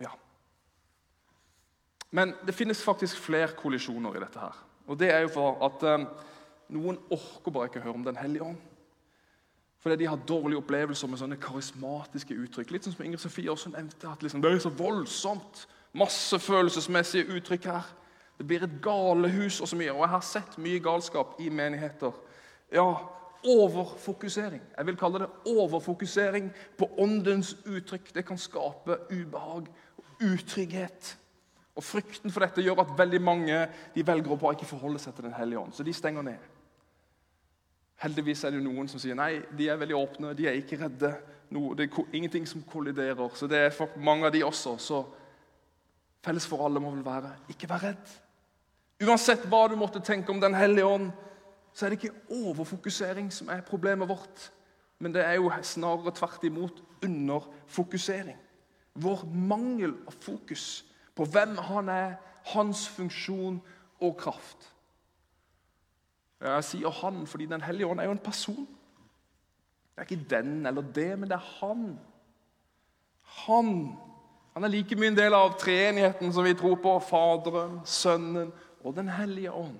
ja. 0.00 0.12
Men 2.14 2.36
det 2.46 2.56
finnes 2.56 2.84
faktisk 2.84 3.18
flere 3.20 3.56
kollisjoner 3.58 4.16
i 4.16 4.22
dette. 4.22 4.40
her. 4.40 4.64
Og 4.86 4.98
Det 4.98 5.10
er 5.12 5.24
jo 5.24 5.34
for 5.34 5.58
at 5.66 5.84
um, 5.88 6.06
noen 6.76 7.00
orker 7.10 7.52
bare 7.52 7.72
ikke 7.72 7.82
høre 7.84 7.98
om 7.98 8.04
Den 8.06 8.16
hellige 8.20 8.44
ånd. 8.44 8.67
Fordi 9.78 9.96
de 9.96 10.08
har 10.10 10.16
dårlige 10.28 10.58
opplevelser 10.58 11.08
med 11.08 11.20
sånne 11.20 11.38
karismatiske 11.40 12.34
uttrykk. 12.34 12.72
Litt 12.74 12.86
sånn 12.86 12.96
som 12.96 13.04
Ingrid 13.06 13.22
Sofie 13.22 13.50
også 13.52 13.70
nevnte, 13.70 14.10
at 14.10 14.24
liksom, 14.24 14.42
det 14.42 14.50
er 14.50 14.62
så 14.62 14.72
voldsomt. 14.74 15.66
Masse 15.98 16.38
følelsesmessige 16.42 17.28
uttrykk 17.36 17.68
her. 17.70 17.92
Det 18.38 18.46
blir 18.46 18.64
et 18.66 18.80
galehus 18.82 19.60
og 19.60 19.70
så 19.70 19.78
mye. 19.78 19.92
Og 19.94 20.02
jeg 20.02 20.14
har 20.14 20.26
sett 20.26 20.58
mye 20.62 20.82
galskap 20.82 21.38
i 21.42 21.48
menigheter. 21.50 22.18
Ja, 22.74 22.88
overfokusering. 23.46 24.62
Jeg 24.76 24.86
vil 24.86 24.98
kalle 24.98 25.22
det 25.22 25.30
overfokusering 25.46 26.50
på 26.78 26.90
åndens 26.98 27.54
uttrykk. 27.66 28.14
Det 28.14 28.26
kan 28.26 28.38
skape 28.38 28.98
ubehag 29.10 29.70
og 29.98 30.04
utrygghet. 30.32 31.16
Og 31.78 31.84
Frykten 31.84 32.34
for 32.34 32.42
dette 32.42 32.62
gjør 32.62 32.82
at 32.82 32.94
veldig 32.98 33.20
mange 33.22 33.58
de 33.94 34.06
velger 34.06 34.34
å 34.34 34.38
bare 34.38 34.58
ikke 34.58 34.66
forholde 34.66 34.98
seg 34.98 35.14
til 35.14 35.28
Den 35.28 35.38
hellige 35.38 35.62
ånd. 35.62 35.74
Så 35.74 35.86
de 35.86 35.94
stenger 35.94 36.26
ned. 36.26 36.57
Heldigvis 37.98 38.44
er 38.44 38.54
det 38.54 38.60
jo 38.60 38.68
noen 38.68 38.88
som 38.90 39.00
sier 39.02 39.16
nei, 39.18 39.40
de 39.58 39.66
er 39.68 39.78
veldig 39.80 39.96
åpne, 39.98 40.34
de 40.38 40.46
er 40.46 40.58
ikke 40.60 40.78
redde. 40.84 41.12
No, 41.50 41.72
det 41.74 41.88
er 41.88 42.14
ingenting 42.14 42.46
som 42.46 42.62
kolliderer. 42.62 43.30
Så 43.34 43.48
det 43.50 43.58
er 43.58 43.74
for 43.74 43.90
mange 43.96 44.28
av 44.28 44.34
de 44.34 44.44
også. 44.44 44.76
Så 44.78 45.00
felles 46.24 46.46
for 46.46 46.62
alle 46.66 46.82
må 46.82 46.92
vel 46.92 47.04
være 47.06 47.32
ikke 47.50 47.70
vær 47.70 47.86
redd. 47.88 48.12
Uansett 49.02 49.46
hva 49.46 49.64
du 49.70 49.76
måtte 49.78 50.02
tenke 50.02 50.32
om 50.34 50.40
Den 50.42 50.54
hellige 50.58 50.86
ånd, 50.86 51.10
så 51.72 51.86
er 51.86 51.94
det 51.94 52.00
ikke 52.00 52.34
overfokusering 52.34 53.30
som 53.32 53.50
er 53.54 53.66
problemet 53.66 54.10
vårt. 54.10 54.48
Men 54.98 55.14
det 55.14 55.22
er 55.24 55.38
jo 55.38 55.50
snarere 55.62 56.14
tvert 56.14 56.44
imot 56.44 56.82
underfokusering. 57.06 58.38
Vår 58.98 59.22
mangel 59.30 59.94
av 60.06 60.16
fokus 60.20 60.84
på 61.14 61.26
hvem 61.26 61.54
han 61.68 61.90
er, 61.92 62.16
hans 62.54 62.88
funksjon 62.88 63.60
og 64.00 64.16
kraft. 64.18 64.72
Jeg 66.40 66.64
sier 66.64 66.90
han 67.00 67.24
fordi 67.26 67.46
Den 67.50 67.64
hellige 67.66 67.86
ånd 67.86 68.00
er 68.00 68.04
jo 68.04 68.14
en 68.16 68.22
person. 68.22 68.68
Det 69.94 70.04
er 70.04 70.06
ikke 70.06 70.30
den 70.30 70.66
eller 70.66 70.82
det, 70.82 71.18
men 71.18 71.28
det 71.28 71.34
er 71.34 71.50
han. 71.58 71.98
Han. 73.46 73.98
Han 74.54 74.64
er 74.64 74.70
like 74.70 74.96
mye 74.96 75.10
en 75.10 75.18
del 75.18 75.34
av 75.34 75.56
treenigheten 75.58 76.32
som 76.32 76.46
vi 76.46 76.54
tror 76.54 76.78
på. 76.82 76.94
Faderen, 77.02 77.80
Sønnen 77.84 78.52
og 78.84 78.94
Den 78.96 79.08
hellige 79.08 79.52
ånd. 79.52 79.78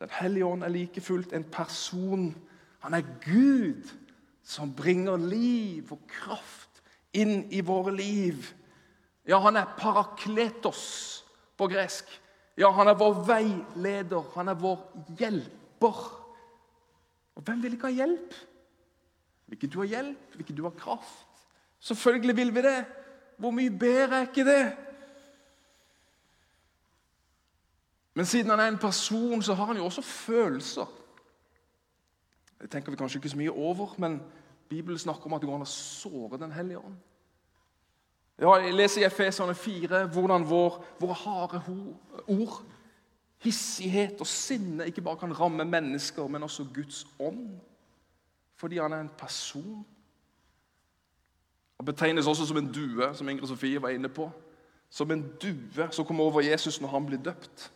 Den 0.00 0.12
hellige 0.20 0.46
ånd 0.46 0.64
er 0.64 0.72
like 0.72 1.00
fullt 1.00 1.32
en 1.32 1.44
person. 1.44 2.34
Han 2.80 2.94
er 2.94 3.08
Gud 3.24 3.88
som 4.44 4.74
bringer 4.74 5.16
liv 5.16 5.92
og 5.92 6.00
kraft 6.08 6.80
inn 7.12 7.44
i 7.52 7.60
våre 7.60 7.92
liv. 7.94 8.44
Ja, 9.28 9.38
han 9.40 9.56
er 9.56 9.76
parakletos 9.78 11.24
på 11.56 11.68
gresk. 11.68 12.08
Ja, 12.58 12.70
han 12.72 12.88
er 12.88 12.98
vår 12.98 13.20
veileder. 13.28 14.24
Han 14.34 14.48
er 14.48 14.58
vår 14.58 14.80
hjelper. 15.80 16.26
Og 17.34 17.42
hvem 17.42 17.62
vil 17.62 17.72
ikke 17.72 17.86
ha 17.86 17.92
hjelp? 17.92 18.34
Vil 19.46 19.56
ikke 19.56 19.72
du 19.72 19.80
ha 19.80 19.86
hjelp? 19.86 20.32
Vil 20.32 20.40
ikke 20.40 20.56
du 20.56 20.62
ha 20.64 20.70
kraft? 20.70 21.26
Selvfølgelig 21.80 22.36
vil 22.36 22.54
vi 22.54 22.62
det. 22.62 22.84
Hvor 23.38 23.50
mye 23.50 23.70
bedre 23.70 24.16
er 24.16 24.28
ikke 24.28 24.44
det? 24.44 24.76
Men 28.14 28.26
siden 28.26 28.50
han 28.50 28.60
er 28.60 28.68
en 28.68 28.78
person, 28.78 29.42
så 29.42 29.54
har 29.54 29.64
han 29.64 29.76
jo 29.76 29.84
også 29.84 30.02
følelser. 30.02 30.86
Det 32.60 32.70
tenker 32.70 32.90
vi 32.90 32.96
kanskje 32.96 33.18
ikke 33.18 33.28
så 33.28 33.36
mye 33.36 33.50
over, 33.50 33.94
men 33.98 34.20
Bibelen 34.68 34.98
snakker 34.98 35.26
om 35.26 35.34
at 35.34 35.40
det 35.40 35.48
går 35.48 35.56
an 35.56 35.64
å 35.64 35.70
såre 35.70 36.38
Den 36.38 36.52
hellige 36.52 36.78
ånd. 36.78 36.98
Ja, 38.40 38.54
jeg 38.56 38.74
leser 38.74 39.00
i 39.00 39.04
Efesene 39.04 39.54
4 39.54 40.06
hvordan 40.12 40.44
vår, 40.48 40.84
våre 41.00 41.14
harde 41.14 41.62
ord, 42.28 42.62
hissighet 43.40 44.20
og 44.20 44.28
sinne 44.28 44.86
ikke 44.86 45.02
bare 45.04 45.16
kan 45.16 45.32
ramme 45.40 45.64
mennesker, 45.64 46.26
men 46.28 46.42
også 46.42 46.66
Guds 46.74 47.06
ånd. 47.18 47.48
Fordi 48.56 48.78
han 48.78 48.92
er 48.92 49.00
en 49.00 49.12
person. 49.18 49.86
Han 51.80 51.86
betegnes 51.86 52.26
også 52.26 52.46
som 52.46 52.56
en 52.60 52.72
due, 52.72 53.14
som 53.14 53.28
Ingrid 53.28 53.48
Sofie 53.48 53.82
var 53.82 53.88
inne 53.88 54.08
på. 54.08 54.30
Som 54.90 55.10
en 55.10 55.22
due 55.42 55.86
som 55.90 56.04
kommer 56.04 56.24
over 56.24 56.40
Jesus 56.44 56.80
når 56.80 56.88
han 56.88 57.06
blir 57.06 57.22
døpt. 57.24 57.70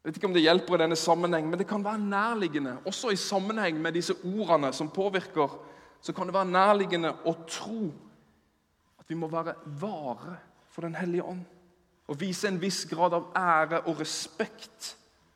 Jeg 0.00 0.08
vet 0.08 0.16
ikke 0.16 0.28
om 0.30 0.34
det 0.36 0.44
hjelper 0.46 0.76
i 0.76 0.78
denne 0.84 0.96
sammenheng, 0.96 1.48
men 1.50 1.58
det 1.58 1.66
kan 1.66 1.84
være 1.84 1.98
nærliggende. 1.98 2.76
Også 2.86 3.10
i 3.10 3.18
sammenheng 3.18 3.80
med 3.82 3.92
disse 3.92 4.14
ordene 4.24 4.72
som 4.72 4.88
påvirker, 4.88 5.58
så 6.00 6.12
kan 6.12 6.28
det 6.28 6.34
være 6.34 6.46
nærliggende 6.46 7.10
å 7.26 7.32
tro 7.48 7.90
at 9.00 9.10
vi 9.10 9.18
må 9.18 9.28
være 9.28 9.56
vare 9.80 10.36
for 10.70 10.86
Den 10.86 10.94
hellige 10.94 11.24
ånd. 11.24 11.42
Og 12.06 12.20
vise 12.20 12.48
en 12.48 12.60
viss 12.62 12.84
grad 12.90 13.16
av 13.16 13.32
ære 13.36 13.82
og 13.90 14.00
respekt. 14.00 14.94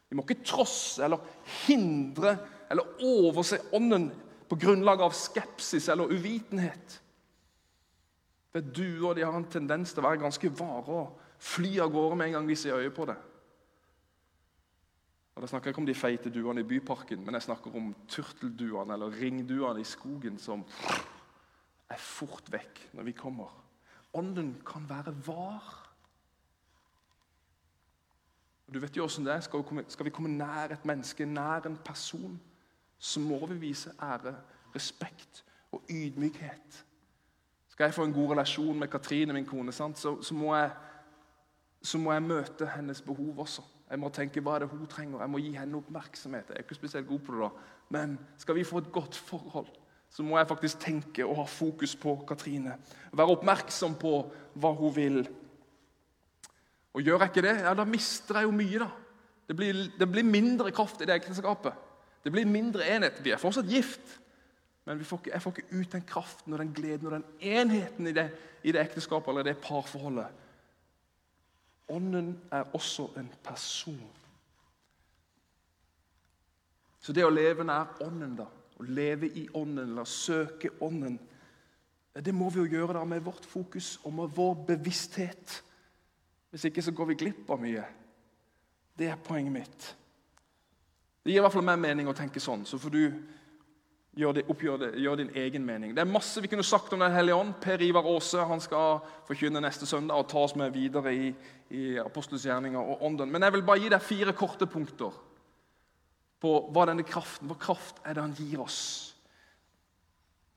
Vi 0.08 0.18
må 0.18 0.24
ikke 0.26 0.44
trosse 0.46 1.02
eller 1.04 1.22
hindre 1.66 2.36
eller 2.70 3.02
overse 3.02 3.58
Ånden 3.74 4.10
på 4.50 4.58
grunnlag 4.58 5.02
av 5.02 5.14
skepsis 5.14 5.88
eller 5.90 6.10
uvitenhet. 6.10 7.00
Vet 8.54 8.70
du 8.74 9.04
og 9.06 9.14
de 9.14 9.22
har 9.22 9.34
en 9.36 9.46
tendens 9.46 9.92
til 9.94 10.02
å 10.02 10.08
være 10.08 10.22
ganske 10.24 10.50
vare 10.58 11.02
og 11.04 11.18
fly 11.40 11.76
av 11.82 11.92
gårde 11.94 12.18
med 12.18 12.30
en 12.30 12.38
gang 12.38 12.48
de 12.50 12.56
ser 12.58 12.78
øye 12.78 12.94
på 12.94 13.06
det. 13.10 13.18
Og 15.34 15.42
Da 15.42 15.48
snakker 15.48 15.70
jeg 15.70 15.74
ikke 15.74 15.82
om 15.84 15.86
de 15.88 15.94
feite 15.94 16.32
duene 16.34 16.60
i 16.60 16.68
byparken, 16.68 17.22
men 17.24 17.38
jeg 17.38 17.46
snakker 17.46 17.76
om 17.78 17.94
turtelduene 18.10 18.92
eller 18.92 19.14
ringduene 19.14 19.80
i 19.80 19.86
skogen 19.88 20.38
som 20.42 20.66
er 21.90 22.02
fort 22.02 22.50
vekk 22.52 22.82
når 22.98 23.06
vi 23.06 23.14
kommer. 23.16 23.54
Ånden 24.18 24.56
kan 24.66 24.84
være 24.90 25.14
var. 25.26 25.70
Og 28.70 28.74
du 28.74 28.80
vet 28.80 28.96
jo 28.96 29.02
hvordan 29.02 29.24
det 29.26 29.32
er. 29.34 29.40
Skal 29.42 29.58
vi, 29.58 29.64
komme, 29.66 29.82
skal 29.88 30.06
vi 30.06 30.10
komme 30.14 30.30
nær 30.30 30.70
et 30.70 30.84
menneske, 30.86 31.26
nær 31.26 31.66
en 31.66 31.78
person, 31.84 32.36
så 32.98 33.20
må 33.20 33.46
vi 33.46 33.56
vise 33.58 33.90
ære, 34.02 34.36
respekt 34.74 35.44
og 35.72 35.82
ydmykhet. 35.90 36.84
Skal 37.68 37.84
jeg 37.84 37.94
få 37.94 38.04
en 38.04 38.12
god 38.12 38.30
relasjon 38.30 38.78
med 38.78 38.88
Katrine, 38.88 39.32
min 39.32 39.46
kone, 39.46 39.72
så, 39.72 39.90
så, 40.22 40.34
må 40.34 40.54
jeg, 40.56 40.70
så, 41.82 41.98
må 41.98 42.12
jeg, 42.12 42.22
møte 42.22 42.70
hennes 42.76 43.02
behov 43.02 43.38
også. 43.38 43.62
Jeg 43.90 43.98
må 43.98 44.08
tenke 44.14 44.40
hva 44.40 44.54
er 44.54 44.62
det 44.62 44.70
hun 44.70 44.86
trenger. 44.86 45.18
Jeg 45.20 45.30
må 45.30 45.42
gi 45.42 45.50
henne 45.56 45.82
oppmerksomhet. 45.82 46.52
Jeg 46.52 46.60
er 46.60 46.62
ikke 46.62 46.78
spesielt 46.78 47.08
god 47.08 47.18
på 47.26 47.34
det 47.34 47.42
da. 47.42 47.50
Men 47.90 48.18
skal 48.38 48.54
vi 48.54 48.64
få 48.64 48.78
et 48.78 48.92
godt 48.92 49.16
forhold, 49.16 49.66
så 50.10 50.22
må 50.22 50.38
jeg 50.38 50.46
faktisk 50.46 50.78
tenke 50.78 51.26
og 51.26 51.40
ha 51.42 51.48
fokus 51.50 51.96
på 51.96 52.20
Katrine. 52.28 52.78
Være 53.12 53.34
oppmerksom 53.34 53.98
på 53.98 54.14
hva 54.54 54.72
hun 54.78 54.94
vil. 54.96 55.24
Og 56.94 57.02
Gjør 57.06 57.22
jeg 57.22 57.30
ikke 57.30 57.46
det, 57.46 57.54
ja, 57.62 57.74
da 57.74 57.84
mister 57.86 58.40
jeg 58.40 58.48
jo 58.48 58.54
mye. 58.54 58.78
da. 58.82 58.90
Det 59.48 59.56
blir, 59.56 59.78
det 59.98 60.08
blir 60.10 60.26
mindre 60.26 60.70
kraft 60.70 61.00
i 61.02 61.06
det 61.06 61.14
ekteskapet. 61.14 61.72
Det 62.24 62.32
blir 62.32 62.46
mindre 62.46 62.86
enhet. 62.86 63.24
Vi 63.24 63.32
er 63.32 63.40
fortsatt 63.40 63.70
gift, 63.70 64.18
men 64.84 65.04
får 65.04 65.18
ikke, 65.22 65.32
jeg 65.32 65.42
får 65.42 65.56
ikke 65.56 65.80
ut 65.80 65.92
den 65.92 66.06
kraften 66.06 66.52
og 66.52 66.58
den 66.58 66.72
gleden 66.74 67.06
og 67.06 67.12
den 67.12 67.24
enheten 67.40 68.06
i 68.06 68.12
det, 68.12 68.28
i 68.62 68.72
det 68.72 68.80
ekteskapet 68.82 69.32
eller 69.32 69.46
det 69.46 69.60
parforholdet. 69.62 70.26
Ånden 71.90 72.40
er 72.52 72.68
også 72.74 73.08
en 73.18 73.30
person. 73.44 74.02
Så 77.00 77.14
det 77.16 77.24
å 77.24 77.32
leve 77.32 77.64
nær 77.64 77.96
Ånden, 78.04 78.36
da, 78.38 78.46
å 78.78 78.86
leve 78.86 79.30
i 79.34 79.48
Ånden 79.54 79.88
eller 79.88 80.08
søke 80.08 80.70
Ånden, 80.84 81.18
det 82.14 82.34
må 82.34 82.50
vi 82.50 82.60
jo 82.60 82.70
gjøre 82.70 82.98
da 82.98 83.04
med 83.06 83.22
vårt 83.24 83.46
fokus 83.46 83.96
og 84.04 84.14
med 84.14 84.32
vår 84.36 84.54
bevissthet. 84.68 85.60
Hvis 86.50 86.66
ikke 86.66 86.82
så 86.82 86.92
går 86.92 87.12
vi 87.12 87.18
glipp 87.24 87.50
av 87.50 87.60
mye. 87.62 87.84
Det 88.98 89.08
er 89.08 89.20
poenget 89.24 89.54
mitt. 89.54 89.90
Det 91.22 91.32
gir 91.32 91.40
i 91.40 91.44
hvert 91.44 91.54
fall 91.54 91.66
meg 91.66 91.78
mening 91.80 92.08
å 92.10 92.16
tenke 92.16 92.40
sånn. 92.42 92.64
Så 92.66 92.78
får 92.80 92.94
du 92.94 93.02
gjøre, 94.18 94.42
det, 94.42 94.90
gjøre 94.98 95.20
din 95.22 95.32
egen 95.36 95.64
mening. 95.64 95.94
Det 95.94 96.02
er 96.02 96.10
masse 96.10 96.40
vi 96.42 96.50
kunne 96.50 96.66
sagt 96.66 96.92
om 96.92 97.00
Den 97.00 97.14
hellige 97.14 97.36
ånd. 97.36 97.54
Per 97.62 97.82
Ivar 97.82 98.08
Aase 98.08 98.44
han 98.48 98.60
skal 98.60 99.00
forkynne 99.28 99.62
neste 99.62 99.86
søndag 99.86 100.18
og 100.18 100.28
ta 100.28 100.42
oss 100.44 100.56
med 100.58 100.72
videre 100.74 101.14
i, 101.14 101.30
i 101.70 101.84
Apostelens 102.02 102.46
gjerninger 102.46 102.80
og 102.80 103.02
ånden. 103.06 103.30
Men 103.30 103.42
jeg 103.46 103.56
vil 103.56 103.66
bare 103.66 103.84
gi 103.84 103.92
deg 103.92 104.02
fire 104.02 104.34
korte 104.36 104.66
punkter 104.66 105.14
på 106.40 106.54
hva 106.72 106.86
denne 106.88 107.04
kraften, 107.04 107.50
hva 107.50 107.58
kraft 107.60 108.00
er 108.04 108.16
det 108.16 108.24
han 108.24 108.36
gir 108.36 108.62
oss. 108.64 108.80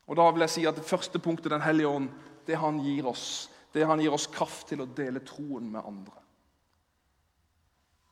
Og 0.07 0.17
da 0.19 0.29
vil 0.31 0.43
jeg 0.45 0.51
si 0.51 0.65
at 0.67 0.75
Det 0.75 0.87
første 0.87 1.19
punktet, 1.19 1.51
Den 1.51 1.61
hellige 1.61 1.87
ånd, 1.87 2.09
det 2.47 2.55
han 2.59 2.79
gir 2.83 3.07
oss, 3.07 3.49
det 3.73 3.85
han 3.89 4.01
gir 4.01 4.13
oss 4.13 4.27
kraft 4.31 4.67
til 4.69 4.83
å 4.83 4.89
dele 4.89 5.23
troen 5.25 5.71
med 5.71 5.81
andre. 5.81 6.19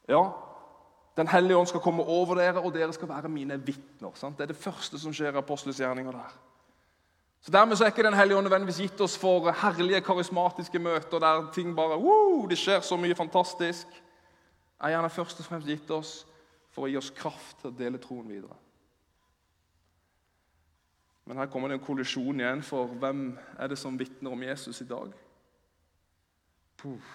Ja, 0.10 0.24
den 1.17 1.28
hellige 1.28 1.58
ånd 1.58 1.67
skal 1.69 1.84
komme 1.84 2.04
over 2.08 2.39
dere, 2.39 2.62
og 2.62 2.74
dere 2.74 2.93
skal 2.95 3.10
være 3.10 3.30
mine 3.30 3.60
vitner. 3.60 4.15
Det 4.15 4.45
er 4.45 4.54
det 4.54 4.58
første 4.58 5.00
som 5.00 5.13
skjer 5.13 5.36
i 5.36 5.41
apostelens 5.41 5.80
gjerninger 5.80 6.15
der. 6.15 6.39
Så 7.41 7.52
Dermed 7.52 7.76
så 7.76 7.84
er 7.84 7.91
ikke 7.91 8.04
Den 8.04 8.13
hellige 8.13 8.38
ånd 8.38 8.45
nødvendigvis 8.45 8.80
gitt 8.80 9.02
oss 9.02 9.17
for 9.17 9.52
herlige, 9.52 10.02
karismatiske 10.02 10.80
møter 10.80 11.19
der 11.19 11.47
ting 11.54 11.76
bare 11.76 11.97
wow, 11.97 12.45
det 12.47 12.58
skjer 12.58 12.82
så 12.86 12.97
mye 12.97 13.15
fantastisk. 13.15 13.88
Er 14.82 14.89
gjerne 14.93 15.10
først 15.10 15.39
og 15.39 15.45
fremst 15.45 15.67
gitt 15.67 15.91
oss 15.91 16.26
for 16.71 16.86
å 16.86 16.91
gi 16.91 16.97
oss 16.97 17.10
kraft 17.10 17.60
til 17.62 17.71
å 17.71 17.78
dele 17.78 17.97
troen 18.02 18.30
videre. 18.30 18.56
Men 21.26 21.38
her 21.38 21.50
kommer 21.50 21.69
det 21.69 21.80
en 21.80 21.86
kollisjon 21.86 22.39
igjen, 22.39 22.63
for 22.65 22.93
hvem 23.00 23.38
er 23.60 23.67
det 23.67 23.78
som 23.78 24.00
vitner 24.00 24.32
om 24.32 24.43
Jesus 24.43 24.82
i 24.82 24.88
dag? 24.89 25.12
Puh. 26.82 27.10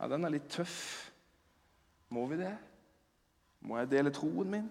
Ja, 0.00 0.08
Den 0.08 0.24
er 0.24 0.34
litt 0.34 0.48
tøff. 0.50 1.10
Må 2.12 2.26
vi 2.26 2.40
det? 2.40 2.52
Må 3.62 3.78
jeg 3.78 3.90
dele 3.92 4.12
troen 4.12 4.50
min? 4.50 4.70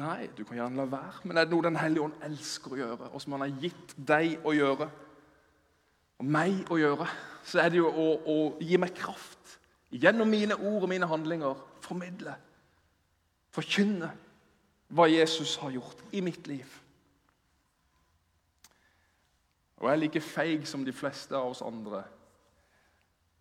Nei, 0.00 0.30
du 0.36 0.44
kan 0.46 0.56
gjerne 0.56 0.78
la 0.78 0.86
være, 0.88 1.26
men 1.26 1.36
er 1.36 1.46
det 1.46 1.52
noe 1.52 1.66
Den 1.66 1.76
hellige 1.76 2.06
ånd 2.06 2.24
elsker 2.24 2.72
å 2.72 2.78
gjøre, 2.78 3.08
og 3.10 3.22
som 3.22 3.34
han 3.36 3.44
har 3.44 3.56
gitt 3.60 3.94
deg 3.96 4.46
å 4.46 4.54
gjøre, 4.54 4.86
og 6.20 6.28
meg 6.28 6.70
å 6.70 6.78
gjøre, 6.78 7.08
så 7.44 7.62
er 7.64 7.72
det 7.72 7.80
jo 7.80 7.90
å, 7.90 8.06
å 8.22 8.36
gi 8.62 8.78
meg 8.80 8.94
kraft 8.96 9.56
gjennom 9.90 10.30
mine 10.30 10.56
ord 10.56 10.84
og 10.84 10.90
mine 10.92 11.08
handlinger. 11.10 11.58
Formidle, 11.82 12.36
forkynne 13.50 14.12
hva 14.94 15.08
Jesus 15.10 15.56
har 15.62 15.72
gjort 15.74 16.04
i 16.14 16.22
mitt 16.22 16.46
liv. 16.46 16.68
Og 19.80 19.88
jeg 19.88 19.96
er 19.96 20.02
like 20.04 20.20
feig 20.20 20.66
som 20.68 20.84
de 20.84 20.92
fleste 20.92 21.36
av 21.36 21.50
oss 21.54 21.64
andre 21.64 22.04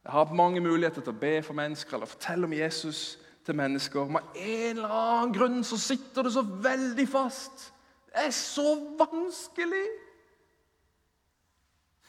jeg 0.03 0.13
har 0.15 0.23
hatt 0.25 0.35
mange 0.35 0.61
muligheter 0.63 1.03
til 1.03 1.11
å 1.13 1.19
be 1.21 1.35
for 1.45 1.53
mennesker 1.53 1.97
eller 1.97 2.09
fortelle 2.09 2.47
om 2.47 2.53
Jesus 2.55 3.19
til 3.45 3.57
mennesker. 3.59 4.07
Men 4.09 4.23
av 4.23 4.37
en 4.41 4.77
eller 4.79 4.93
annen 4.95 5.33
grunn 5.35 5.59
så 5.67 5.77
sitter 5.77 6.25
det 6.25 6.31
så 6.33 6.41
veldig 6.41 7.05
fast. 7.11 7.67
Det 8.07 8.23
er 8.23 8.31
så 8.33 8.71
vanskelig. 8.97 9.83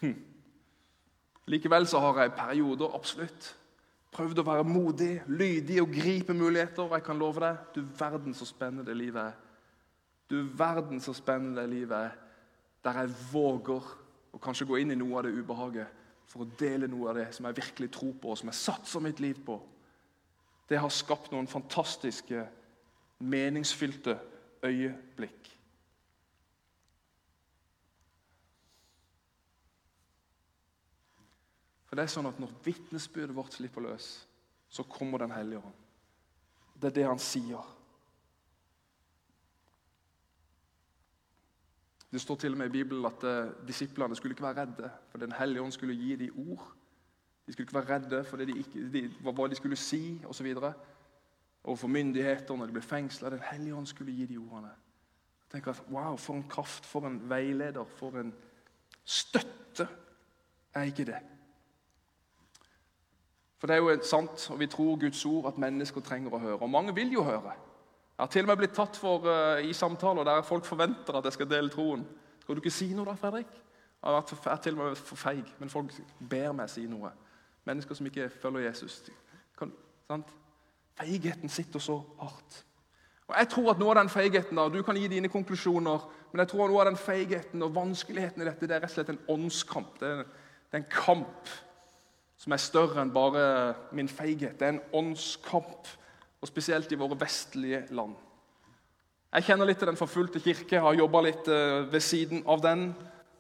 Hm. 0.01 0.15
Likevel 1.51 1.89
så 1.91 2.01
har 2.07 2.23
jeg 2.23 2.37
perioder 2.39 2.97
absolutt 2.97 3.51
prøvd 4.15 4.41
å 4.41 4.49
være 4.49 4.67
modig, 4.67 5.13
lydig 5.29 5.83
og 5.83 5.93
gripe 5.93 6.35
muligheter. 6.35 6.87
Og 6.87 6.97
jeg 6.97 7.05
kan 7.11 7.21
love 7.21 7.43
deg, 7.43 7.59
du 7.75 7.83
verden 7.99 8.35
så 8.39 8.49
spennende 8.49 8.95
livet 8.97 9.33
er. 9.33 9.39
Du 10.31 10.41
verden 10.57 11.03
så 11.03 11.13
spennende 11.13 11.67
livet 11.69 11.99
er 11.99 12.17
der 12.81 13.03
jeg 13.03 13.17
våger 13.33 13.93
å 14.33 14.39
kanskje 14.43 14.67
gå 14.69 14.79
inn 14.81 14.95
i 14.95 14.99
noe 14.99 15.19
av 15.19 15.27
det 15.27 15.35
ubehaget 15.35 15.99
for 16.31 16.45
å 16.45 16.51
dele 16.61 16.87
noe 16.91 17.11
av 17.11 17.19
det 17.19 17.29
som 17.35 17.49
jeg 17.49 17.59
virkelig 17.59 17.91
tror 17.97 18.13
på, 18.23 18.31
og 18.31 18.39
som 18.39 18.51
jeg 18.51 18.61
satser 18.61 19.03
mitt 19.03 19.21
liv 19.23 19.39
på. 19.47 19.59
Det 20.71 20.79
har 20.79 20.93
skapt 20.95 21.33
noen 21.33 21.51
fantastiske, 21.51 22.45
meningsfylte 23.19 24.15
øyeblikk. 24.63 25.51
For 31.91 31.99
det 31.99 32.07
er 32.07 32.13
sånn 32.13 32.31
at 32.31 32.39
Når 32.39 32.55
vitnesbyrdet 32.63 33.35
vårt 33.35 33.57
slipper 33.59 33.83
løs, 33.83 34.07
så 34.71 34.87
kommer 34.87 35.19
Den 35.19 35.35
hellige 35.35 35.59
ånd. 35.59 35.79
Det 36.81 36.93
er 36.93 36.99
det 37.01 37.07
han 37.09 37.19
sier. 37.19 37.67
Det 42.13 42.21
står 42.21 42.37
til 42.37 42.53
og 42.53 42.59
med 42.59 42.67
i 42.67 42.75
Bibelen 42.75 43.07
at 43.07 43.25
eh, 43.25 43.53
disiplene 43.69 44.17
skulle 44.17 44.33
ikke 44.33 44.43
være 44.43 44.61
redde, 44.61 44.91
for 45.09 45.19
Den 45.19 45.33
hellige 45.33 45.63
ånd 45.63 45.73
skulle 45.73 45.95
gi 45.95 46.17
dem 46.17 46.51
ord. 46.51 46.73
De 47.47 47.53
skulle 47.53 47.65
ikke 47.65 47.75
være 47.75 47.95
redde 47.95 48.25
for 48.25 48.37
de 48.37 48.59
ikke, 48.59 48.93
de, 48.93 49.09
hva 49.21 49.47
de 49.49 49.55
skulle 49.55 49.77
si 49.77 50.23
osv. 50.27 50.57
Overfor 51.65 51.89
myndigheter 51.89 52.57
når 52.57 52.67
de 52.67 52.73
ble 52.73 52.83
fengsla. 52.83 53.31
Den 53.31 53.43
hellige 53.53 53.75
ånd 53.75 53.87
skulle 53.87 54.13
gi 54.13 54.27
de 54.27 54.37
ordene. 54.39 54.71
Tenk 55.53 55.67
at, 55.67 55.83
Wow, 55.91 56.17
for 56.17 56.35
en 56.35 56.47
kraft, 56.49 56.87
for 56.87 57.07
en 57.07 57.31
veileder, 57.31 57.85
for 57.85 58.11
en 58.11 58.35
støtte 59.05 59.89
er 60.75 60.83
ikke 60.83 61.05
det. 61.05 61.19
For 63.59 63.67
det 63.67 63.77
er 63.77 63.79
jo 63.79 64.03
sant, 64.03 64.51
og 64.51 64.61
vi 64.61 64.67
tror 64.67 65.01
Guds 65.01 65.25
ord, 65.27 65.53
at 65.53 65.59
mennesker 65.59 66.01
trenger 66.01 66.33
å 66.33 66.39
høre. 66.39 66.59
Og 66.63 66.71
mange 66.71 66.95
vil 66.95 67.13
jo 67.13 67.23
høre. 67.23 67.53
Jeg 68.21 68.27
har 68.27 68.33
til 68.35 68.45
og 68.45 68.49
med 68.51 68.59
blitt 68.61 68.75
tatt 68.77 68.99
for 69.01 69.25
uh, 69.25 69.63
i 69.65 69.73
samtaler 69.73 70.27
der 70.29 70.43
folk 70.45 70.67
forventer 70.69 71.17
at 71.17 71.25
jeg 71.25 71.39
skal 71.39 71.49
dele 71.49 71.71
troen. 71.73 72.03
Skal 72.43 72.59
du 72.59 72.61
ikke 72.61 72.73
si 72.77 72.91
noe 72.93 73.09
da, 73.09 73.15
Fredrik? 73.17 73.55
Jeg 74.05 74.17
er 74.53 74.57
til 74.61 74.75
og 74.75 74.83
med 74.83 74.99
for 75.01 75.17
feig, 75.17 75.47
men 75.57 75.71
folk 75.73 75.95
ber 76.29 76.53
meg 76.53 76.69
si 76.69 76.85
noe. 76.85 77.09
Mennesker 77.65 77.97
som 77.97 78.11
ikke 78.11 78.27
følger 78.43 78.67
Jesus. 78.67 78.99
Kan? 79.57 79.73
Feigheten 81.01 81.49
sitter 81.49 81.81
så 81.81 81.97
hardt. 82.21 82.59
Og 83.31 83.39
jeg 83.39 83.49
tror 83.55 83.71
at 83.73 83.81
noe 83.81 83.95
av 83.95 84.03
den 84.03 84.13
feigheten, 84.13 84.61
da, 84.61 84.69
Du 84.69 84.83
kan 84.83 85.01
gi 85.01 85.09
dine 85.09 85.29
konklusjoner, 85.33 86.05
men 86.33 86.43
jeg 86.45 86.49
tror 86.49 86.65
at 86.65 86.75
noe 86.75 86.83
av 86.85 86.91
den 86.91 87.01
feigheten 87.01 87.63
og 87.63 87.75
vanskeligheten 87.75 88.43
i 88.43 88.51
dette 88.51 88.69
det 88.69 88.77
er 88.77 88.85
rett 88.85 88.93
og 88.93 88.99
slett 88.99 89.15
en 89.15 89.25
åndskamp. 89.33 89.97
Det 90.01 90.13
er, 90.13 90.25
det 90.69 90.77
er 90.77 90.83
en 90.85 90.93
kamp 90.93 91.55
som 92.37 92.53
er 92.53 92.61
større 92.61 93.01
enn 93.01 93.17
bare 93.17 93.49
min 93.97 94.13
feighet. 94.13 94.61
Det 94.61 94.69
er 94.69 94.77
en 94.77 94.85
åndskamp, 94.93 95.89
og 96.41 96.49
spesielt 96.49 96.93
i 96.93 96.99
våre 96.99 97.19
vestlige 97.21 97.85
land. 97.95 98.17
Jeg 99.31 99.47
kjenner 99.47 99.69
litt 99.69 99.79
til 99.79 99.87
Den 99.87 99.99
forfulgte 100.01 100.41
kirke, 100.43 100.81
har 100.83 100.97
jobba 100.99 101.21
litt 101.23 101.49
eh, 101.49 101.87
ved 101.93 102.03
siden 102.03 102.43
av 102.51 102.63
den. 102.65 102.89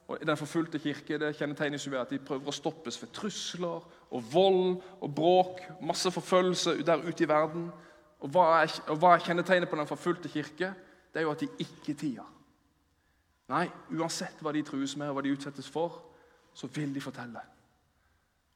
Og 0.06 0.20
Den 0.26 0.38
forfulgte 0.38 0.78
kirke 0.78 1.18
det 1.18 1.32
kjennetegnes 1.38 1.86
jo 1.86 1.92
ved 1.94 2.02
at 2.02 2.12
de 2.12 2.18
prøver 2.22 2.50
å 2.50 2.54
stoppes 2.54 2.98
ved 3.02 3.10
trusler 3.14 3.86
og 4.10 4.32
vold 4.32 4.76
og 5.00 5.14
bråk. 5.14 5.64
Masse 5.82 6.10
forfølgelse 6.14 6.76
der 6.86 7.02
ute 7.02 7.24
i 7.24 7.28
verden. 7.30 7.70
Og 8.20 8.30
hva 8.30 8.46
er, 8.60 8.74
og 8.90 9.00
hva 9.00 9.14
er 9.14 9.24
kjennetegnet 9.24 9.70
på 9.70 9.78
Den 9.80 9.90
forfulgte 9.90 10.30
kirke? 10.30 10.74
Det 11.10 11.22
er 11.22 11.26
jo 11.26 11.34
at 11.34 11.42
de 11.42 11.48
ikke 11.64 11.96
tier. 11.98 12.26
Nei, 13.50 13.66
uansett 13.98 14.42
hva 14.44 14.52
de 14.54 14.62
trues 14.62 14.94
med 14.96 15.10
og 15.10 15.16
hva 15.16 15.24
de 15.26 15.32
utsettes 15.34 15.66
for, 15.66 15.96
så 16.54 16.70
vil 16.70 16.92
de 16.94 17.02
fortelle. 17.02 17.42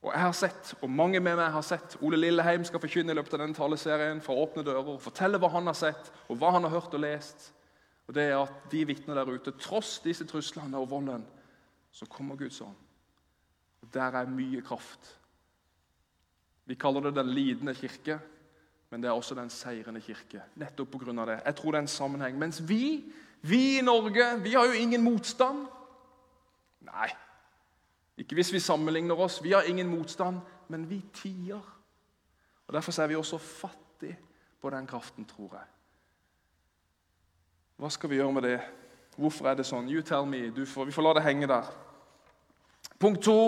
Og 0.04 0.10
jeg 0.12 0.20
har 0.20 0.34
sett, 0.36 0.74
og 0.84 0.90
mange 0.92 1.20
med 1.20 1.38
meg 1.38 1.52
har 1.54 1.64
sett, 1.64 1.96
Ole 2.04 2.18
Lilleheim 2.20 2.64
skal 2.68 2.82
forkynne 2.82 3.14
i 3.14 3.16
løpet 3.16 3.38
av 3.38 3.40
denne 3.40 3.56
taleserien 3.56 4.20
fra 4.24 4.36
Åpne 4.36 4.64
dører 4.66 4.90
og 4.92 5.00
fortelle 5.00 5.40
hva 5.40 5.48
han 5.54 5.70
har 5.70 5.78
sett, 5.78 6.10
og 6.28 6.36
hva 6.36 6.50
han 6.52 6.66
har 6.66 6.74
hørt 6.74 6.92
og 6.92 7.00
lest. 7.00 7.46
Og 8.04 8.12
det 8.16 8.26
er 8.28 8.36
at 8.36 8.66
De 8.72 8.82
vitner 8.84 9.16
der 9.16 9.32
ute, 9.32 9.54
tross 9.56 9.96
disse 10.04 10.26
truslene 10.28 10.76
og 10.76 10.90
volden, 10.90 11.24
så 11.94 12.04
kommer 12.10 12.36
Guds 12.36 12.60
ånd. 12.60 12.76
Og 13.80 13.88
Der 13.94 14.20
er 14.20 14.28
mye 14.28 14.60
kraft. 14.60 15.14
Vi 16.68 16.76
kaller 16.76 17.08
det 17.08 17.16
den 17.16 17.32
lidende 17.32 17.74
kirke, 17.74 18.18
men 18.90 19.00
det 19.00 19.08
er 19.08 19.16
også 19.16 19.34
den 19.34 19.50
seirende 19.50 20.04
kirke. 20.04 20.42
Nettopp 20.60 20.92
på 20.92 21.00
grunn 21.00 21.18
av 21.18 21.32
det. 21.32 21.40
Jeg 21.46 21.56
tror 21.56 21.72
det 21.72 21.78
er 21.78 21.86
en 21.88 21.96
sammenheng. 21.96 22.38
Mens 22.38 22.60
vi, 22.68 23.04
vi 23.40 23.78
i 23.78 23.84
Norge, 23.84 24.34
vi 24.44 24.52
har 24.52 24.68
jo 24.68 24.76
ingen 24.80 25.04
motstand. 25.04 25.64
Nei, 26.84 27.08
ikke 28.18 28.34
hvis 28.38 28.52
vi 28.52 28.62
sammenligner 28.62 29.18
oss. 29.18 29.42
Vi 29.42 29.52
har 29.52 29.62
ingen 29.62 29.88
motstand, 29.90 30.40
men 30.68 30.90
vi 30.90 31.04
tier. 31.14 31.60
Og 32.66 32.74
Derfor 32.74 33.02
er 33.02 33.06
vi 33.06 33.16
også 33.16 33.38
fattige 33.38 34.18
på 34.62 34.70
den 34.70 34.86
kraften, 34.86 35.24
tror 35.24 35.50
jeg. 35.52 35.66
Hva 37.76 37.90
skal 37.90 38.10
vi 38.10 38.20
gjøre 38.20 38.32
med 38.32 38.42
det? 38.42 38.60
Hvorfor 39.16 39.48
er 39.50 39.58
det 39.58 39.66
sånn? 39.66 39.90
You 39.90 40.02
tell 40.02 40.26
me. 40.26 40.46
Får, 40.66 40.86
vi 40.88 40.94
får 40.94 41.02
la 41.02 41.14
det 41.18 41.24
henge 41.26 41.48
der. 41.50 41.70
Punkt 43.02 43.22
to. 43.26 43.38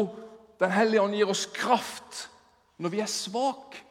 Den 0.61 0.72
hellige 0.72 1.02
ånd 1.02 1.14
gir 1.14 1.31
oss 1.31 1.46
kraft 1.55 2.26
når 2.83 2.92
vi 2.92 3.00
er 3.00 3.11
svake. 3.11 3.83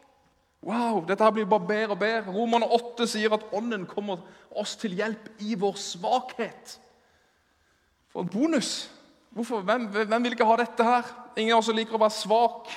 Wow, 0.66 1.04
dette 1.06 1.24
her 1.24 1.34
blir 1.34 1.46
bare 1.46 1.68
bedre 1.68 1.94
og 1.94 2.00
bedre. 2.02 2.34
Romerne 2.34 2.68
8 2.74 3.06
sier 3.08 3.34
at 3.36 3.44
Ånden 3.54 3.86
kommer 3.86 4.24
oss 4.50 4.74
til 4.82 4.96
hjelp 4.98 5.28
i 5.46 5.54
vår 5.62 5.78
svakhet. 5.78 6.80
For 8.10 8.26
en 8.26 8.32
bonus! 8.34 8.88
Hvorfor? 9.36 9.66
Hvem, 9.68 9.90
hvem, 9.92 10.24
vil 10.24 10.36
ikke 10.38 10.48
ha 10.48 10.56
dette 10.62 10.84
her? 10.88 11.10
Ingen 11.36 11.58
av 11.58 11.60
oss 11.60 11.74
liker 11.76 11.98
å 11.98 12.00
være 12.00 12.16
svak. 12.16 12.72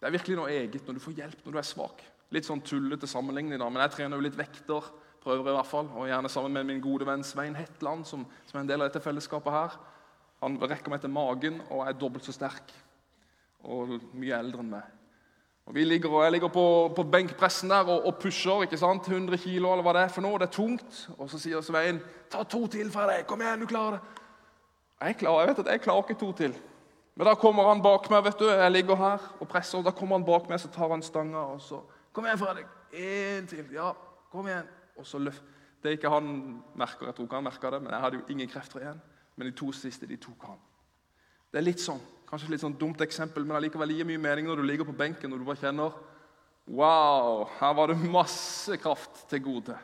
Det 0.00 0.08
er 0.08 0.14
virkelig 0.14 0.38
noe 0.38 0.54
eget 0.54 0.86
når 0.88 0.96
du 0.96 1.02
får 1.04 1.18
hjelp 1.18 1.42
når 1.44 1.52
du 1.52 1.60
er 1.60 1.68
svak. 1.68 2.00
Litt 2.32 2.46
sånn 2.48 2.62
tullete 2.64 3.08
sammenligning, 3.10 3.60
da, 3.60 3.68
men 3.68 3.82
jeg 3.84 3.92
trener 3.98 4.16
jo 4.16 4.24
litt 4.24 4.38
vekter. 4.38 4.86
Prøver 5.20 5.50
i 5.50 5.56
hvert 5.58 5.68
fall, 5.68 5.90
og 5.92 6.06
Gjerne 6.08 6.30
sammen 6.32 6.54
med 6.56 6.70
min 6.70 6.80
gode 6.80 7.04
venn 7.04 7.20
Svein 7.26 7.58
Hetland, 7.58 8.06
som, 8.08 8.22
som 8.48 8.56
er 8.56 8.62
en 8.62 8.70
del 8.70 8.80
av 8.80 8.88
dette 8.88 9.02
fellesskapet. 9.04 9.52
her. 9.52 9.74
Han 10.40 10.56
rekker 10.56 10.94
meg 10.94 11.02
til 11.02 11.12
magen 11.12 11.58
og 11.68 11.84
er 11.84 11.98
dobbelt 12.00 12.24
så 12.24 12.32
sterk 12.32 12.72
og 13.60 13.98
mye 14.16 14.38
eldre 14.38 14.64
enn 14.64 14.72
meg. 14.72 14.96
Og 15.68 15.76
vi 15.76 15.84
ligger, 15.84 16.08
og 16.08 16.24
Jeg 16.24 16.32
ligger 16.32 16.48
på, 16.48 16.64
på 16.96 17.02
benkpressen 17.02 17.68
der 17.68 17.84
og, 17.84 18.06
og, 18.06 18.16
pusher 18.18 18.64
ikke 18.64 18.80
sant? 18.80 19.04
100 19.12 19.36
kilo 19.38 19.74
eller 19.74 19.84
hva 19.84 19.92
det 19.98 20.06
er 20.06 20.14
for 20.14 20.24
noe. 20.24 20.40
Det 20.40 20.48
er 20.48 20.56
tungt. 20.56 21.02
Og 21.18 21.28
så 21.28 21.38
sier 21.38 21.60
Svein 21.60 22.00
ta 22.32 22.42
to 22.48 22.64
til 22.72 22.88
fra 22.90 23.04
deg. 23.12 23.26
Kom 23.28 23.44
igjen, 23.44 23.60
du 23.60 23.68
klarer 23.68 23.98
det. 23.98 24.24
Jeg, 25.00 25.16
klarer, 25.16 25.40
jeg 25.40 25.48
vet 25.48 25.62
at 25.64 25.72
jeg 25.72 25.80
klarer 25.80 26.08
ikke 26.08 26.20
to 26.20 26.32
til. 26.36 26.56
Men 27.16 27.26
da 27.26 27.34
kommer 27.34 27.68
han 27.68 27.82
bak 27.82 28.10
meg. 28.10 28.24
vet 28.24 28.38
du, 28.38 28.48
Jeg 28.48 28.72
ligger 28.72 28.96
her 28.96 29.18
og 29.40 29.48
presser. 29.48 29.78
og 29.78 29.84
Da 29.84 29.90
kommer 29.90 30.18
han 30.18 30.24
bak 30.24 30.48
meg, 30.48 30.60
så 30.60 30.68
tar 30.68 30.90
han 30.90 31.02
stanga 31.02 31.38
og 31.38 31.60
så 31.60 31.82
Kom 32.12 32.24
igjen, 32.26 32.38
Fredrik. 32.38 32.66
Én 32.92 33.46
til. 33.46 33.66
Ja, 33.72 33.92
kom 34.32 34.46
igjen. 34.46 34.66
Og 34.98 35.06
så 35.06 35.18
løft. 35.18 35.42
Det 35.82 35.88
er 35.88 35.96
ikke 35.96 36.10
han 36.10 36.62
merker. 36.74 37.06
Jeg 37.06 37.14
tror 37.14 37.24
ikke 37.24 37.34
han 37.38 37.44
merker 37.44 37.70
det, 37.70 37.82
men 37.82 37.92
jeg 37.92 38.00
hadde 38.00 38.16
jo 38.16 38.22
ingen 38.28 38.48
krefter 38.48 38.80
igjen. 38.80 39.00
Men 39.36 39.46
de 39.46 39.52
to 39.56 39.72
siste 39.72 40.06
de 40.06 40.16
tok 40.16 40.42
han. 40.48 40.58
Det 41.52 41.58
er 41.60 41.66
litt 41.66 41.80
sånn, 41.80 42.00
Kanskje 42.30 42.52
litt 42.52 42.62
sånn 42.62 42.76
dumt 42.78 43.00
eksempel, 43.02 43.42
men 43.42 43.56
allikevel 43.56 43.90
gir 43.90 44.06
mye 44.06 44.20
mening 44.22 44.46
når 44.46 44.60
du 44.60 44.62
ligger 44.62 44.86
på 44.86 44.94
benken 44.94 45.32
og 45.32 45.40
du 45.40 45.44
bare 45.48 45.58
kjenner 45.58 45.96
Wow, 46.70 47.48
her 47.58 47.72
var 47.74 47.90
det 47.90 47.96
masse 47.98 48.76
kraft 48.78 49.24
til 49.30 49.42
gode. 49.42 49.74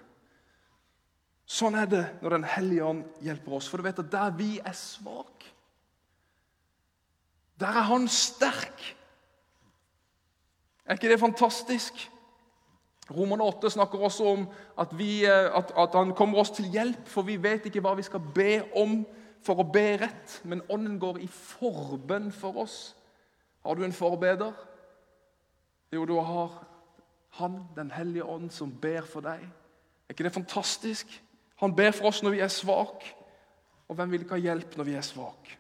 Sånn 1.46 1.78
er 1.78 1.86
det 1.86 2.04
når 2.22 2.36
Den 2.36 2.48
hellige 2.50 2.84
ånd 2.84 3.04
hjelper 3.22 3.58
oss. 3.58 3.68
For 3.70 3.78
du 3.78 3.86
vet 3.86 4.02
at 4.02 4.10
der 4.12 4.34
vi 4.34 4.56
er 4.58 4.74
svake, 4.76 5.52
der 7.56 7.78
er 7.80 7.86
han 7.88 8.04
sterk. 8.12 8.82
Er 10.84 10.98
ikke 10.98 11.08
det 11.08 11.22
fantastisk? 11.22 12.02
Romerne 13.10 13.46
8 13.46 13.70
snakker 13.70 14.02
også 14.02 14.26
om 14.26 14.42
at, 14.78 14.92
vi, 14.98 15.24
eh, 15.24 15.46
at, 15.56 15.72
at, 15.78 15.94
han 15.94 16.12
kommer 16.14 16.38
oss 16.42 16.50
til 16.50 16.66
hjelp, 16.70 17.06
for 17.08 17.22
vi 17.22 17.38
vet 17.42 17.66
ikke 17.66 17.80
hva 17.80 17.94
vi 17.96 18.04
skal 18.04 18.20
be 18.34 18.64
om 18.76 18.98
for 19.46 19.62
å 19.62 19.66
be 19.70 19.94
rett. 20.02 20.40
Men 20.44 20.64
Ånden 20.68 20.98
går 21.00 21.22
i 21.22 21.28
forbønn 21.30 22.32
for 22.34 22.58
oss. 22.66 22.96
Har 23.62 23.78
du 23.78 23.84
en 23.86 23.94
forbeder? 23.94 24.52
Jo, 25.94 26.04
du 26.04 26.18
har 26.20 26.64
Han, 27.36 27.66
Den 27.76 27.90
hellige 27.90 28.24
ånd, 28.24 28.50
som 28.50 28.70
ber 28.80 29.04
for 29.04 29.20
deg. 29.20 29.42
Er 30.08 30.14
ikke 30.14 30.24
det 30.24 30.32
fantastisk? 30.32 31.10
Han 31.62 31.76
ber 31.76 31.94
for 31.96 32.10
oss 32.10 32.22
når 32.22 32.36
vi 32.36 32.42
er 32.44 32.52
svake. 32.52 33.14
Og 33.88 33.96
hvem 33.96 34.12
vil 34.12 34.24
ikke 34.24 34.36
ha 34.36 34.42
hjelp 34.42 34.76
når 34.76 34.88
vi 34.88 34.96
er 34.98 35.06
svake? 35.06 35.58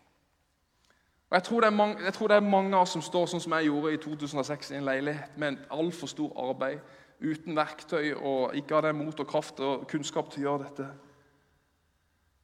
Jeg 1.30 1.42
tror, 1.42 1.70
mange, 1.70 2.04
jeg 2.04 2.14
tror, 2.14 2.28
det 2.28 2.36
er 2.36 2.40
mange 2.46 2.76
av 2.76 2.84
oss 2.84 2.92
som 2.94 3.02
står 3.02 3.26
sånn 3.26 3.42
som 3.42 3.54
jeg 3.56 3.66
gjorde 3.66 3.94
i 3.94 3.98
2006 4.02 4.70
i 4.70 4.76
en 4.78 4.86
leilighet 4.86 5.34
med 5.40 5.48
en 5.48 5.58
altfor 5.74 6.10
stor 6.10 6.36
arbeid, 6.38 6.78
uten 7.18 7.56
verktøy 7.56 8.12
og 8.14 8.54
ikke 8.54 8.76
hadde 8.76 8.92
mot 8.94 9.20
og 9.20 9.28
kraft 9.28 9.60
og 9.64 9.88
kunnskap 9.90 10.30
til 10.30 10.44
å 10.44 10.46
gjøre 10.46 10.68
dette. 10.68 10.86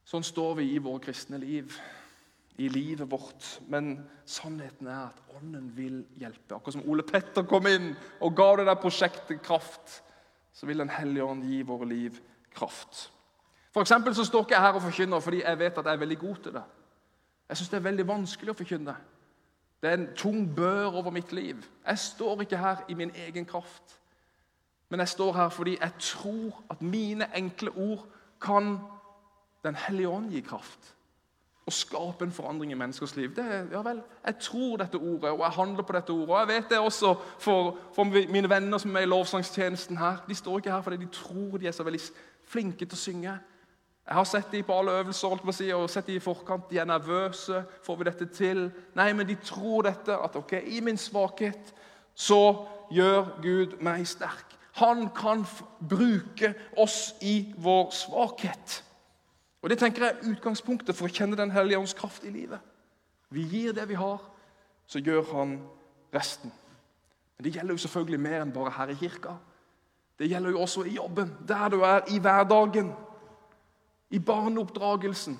Sånn 0.03 0.25
står 0.27 0.57
vi 0.59 0.73
i 0.73 0.81
våre 0.83 0.99
kristne 1.05 1.39
liv, 1.39 1.77
i 2.59 2.67
livet 2.69 3.07
vårt. 3.09 3.47
Men 3.71 3.95
sannheten 4.29 4.89
er 4.91 5.07
at 5.07 5.37
Ånden 5.37 5.71
vil 5.77 6.03
hjelpe. 6.19 6.57
Akkurat 6.57 6.75
som 6.75 6.85
Ole 6.91 7.05
Petter 7.07 7.47
kom 7.49 7.65
inn 7.71 7.93
og 8.19 8.35
ga 8.37 8.49
det 8.59 8.67
der 8.67 8.81
prosjektet 8.81 9.41
kraft, 9.45 10.01
så 10.53 10.67
vil 10.69 10.83
Den 10.83 10.91
hellige 10.91 11.25
ånd 11.25 11.47
gi 11.47 11.63
våre 11.65 11.87
liv 11.89 12.19
kraft. 12.53 13.07
For 13.73 14.13
så 14.13 14.25
står 14.25 14.41
ikke 14.41 14.53
jeg 14.53 14.61
her 14.61 14.73
og 14.77 14.81
forkynner 14.81 15.19
fordi 15.19 15.41
jeg 15.41 15.59
vet 15.59 15.77
at 15.77 15.85
jeg 15.85 15.93
er 15.93 15.97
veldig 16.05 16.19
god 16.19 16.35
til 16.35 16.53
det. 16.53 16.63
Jeg 17.49 17.57
syns 17.57 17.69
det 17.69 17.77
er 17.77 17.89
veldig 17.89 18.07
vanskelig 18.07 18.53
å 18.53 18.57
forkynne. 18.57 18.95
Det 19.81 19.89
er 19.89 19.97
en 19.97 20.09
tung 20.15 20.55
bør 20.55 20.85
over 20.85 21.11
mitt 21.11 21.33
liv. 21.33 21.57
Jeg 21.87 21.99
står 21.99 22.41
ikke 22.41 22.57
her 22.57 22.85
i 22.89 22.93
min 22.93 23.11
egen 23.27 23.45
kraft. 23.45 23.99
Men 24.89 24.99
jeg 24.99 25.07
står 25.07 25.33
her 25.33 25.49
fordi 25.49 25.77
jeg 25.81 25.91
tror 25.99 26.63
at 26.69 26.81
mine 26.81 27.27
enkle 27.35 27.71
ord 27.71 28.07
kan 28.41 28.79
Den 29.63 29.75
hellige 29.75 30.09
ånd 30.09 30.31
gi 30.31 30.41
kraft. 30.41 30.95
Og 31.65 31.73
skape 31.73 32.25
en 32.25 32.31
forandring 32.31 32.71
i 32.71 32.75
menneskers 32.75 33.15
liv. 33.15 33.35
Det, 33.35 33.45
ja 33.71 33.81
vel, 33.81 34.01
Jeg 34.25 34.35
tror 34.39 34.77
dette 34.77 34.95
ordet, 34.95 35.29
og 35.29 35.39
jeg 35.39 35.49
handler 35.49 35.83
på 35.83 35.93
dette 35.93 36.09
ordet. 36.09 36.29
Og 36.29 36.39
jeg 36.39 36.47
vet 36.47 36.69
det 36.69 36.79
også 36.79 37.15
for, 37.39 37.77
for 37.95 38.03
mine 38.03 38.49
venner 38.49 38.77
som 38.77 38.95
er 38.95 38.99
i 38.99 39.05
lovsangstjenesten 39.05 39.97
her. 39.97 40.17
De 40.27 40.35
står 40.35 40.57
ikke 40.57 40.71
her 40.71 40.81
fordi 40.81 40.97
de 40.97 41.07
tror 41.11 41.57
de 41.57 41.67
er 41.67 41.71
så 41.71 41.83
veldig 41.83 42.01
flinke 42.45 42.85
til 42.85 42.93
å 42.93 42.99
synge. 42.99 43.39
Jeg 44.07 44.15
har 44.15 44.23
sett 44.27 44.51
de 44.51 44.63
på 44.63 44.75
alle 44.75 44.91
øvelser 44.99 45.51
si, 45.51 45.69
og 45.71 45.89
sett 45.89 46.07
de 46.07 46.15
i 46.15 46.19
forkant. 46.19 46.69
De 46.69 46.77
er 46.77 46.85
nervøse. 46.85 47.63
Får 47.83 47.95
vi 47.95 48.03
dette 48.03 48.25
til? 48.25 48.71
Nei, 48.95 49.13
men 49.13 49.27
de 49.27 49.35
tror 49.35 49.81
dette. 49.81 50.17
At 50.17 50.35
ok, 50.35 50.53
i 50.65 50.79
min 50.79 50.97
svakhet 50.97 51.73
så 52.15 52.65
gjør 52.91 53.41
Gud 53.41 53.79
meg 53.81 54.07
sterk. 54.07 54.57
Han 54.73 55.09
kan 55.15 55.45
bruke 55.89 56.53
oss 56.77 57.13
i 57.21 57.53
vår 57.57 57.91
svakhet. 57.91 58.83
Og 59.61 59.69
Det 59.69 59.79
tenker 59.79 60.03
jeg 60.03 60.15
er 60.15 60.31
utgangspunktet 60.33 60.95
for 60.95 61.07
å 61.07 61.13
kjenne 61.13 61.37
Den 61.39 61.51
hellige 61.51 61.79
ånds 61.79 61.93
kraft 61.93 62.25
i 62.25 62.33
livet. 62.33 62.59
Vi 63.29 63.41
gir 63.47 63.73
det 63.73 63.87
vi 63.89 63.95
har, 63.95 64.19
så 64.85 64.99
gjør 64.99 65.23
han 65.31 65.55
resten. 66.13 66.51
Men 67.37 67.43
det 67.43 67.55
gjelder 67.55 67.73
jo 67.73 67.77
selvfølgelig 67.77 68.19
mer 68.19 68.41
enn 68.41 68.51
bare 68.53 68.73
her 68.75 68.91
i 68.91 68.97
kirka. 68.99 69.37
Det 70.19 70.27
gjelder 70.29 70.51
jo 70.51 70.59
også 70.61 70.83
i 70.83 70.97
jobben, 70.97 71.31
der 71.47 71.69
du 71.69 71.79
er 71.81 72.03
i 72.11 72.19
hverdagen 72.19 72.91
i 74.13 74.19
barneoppdragelsen, 74.19 75.39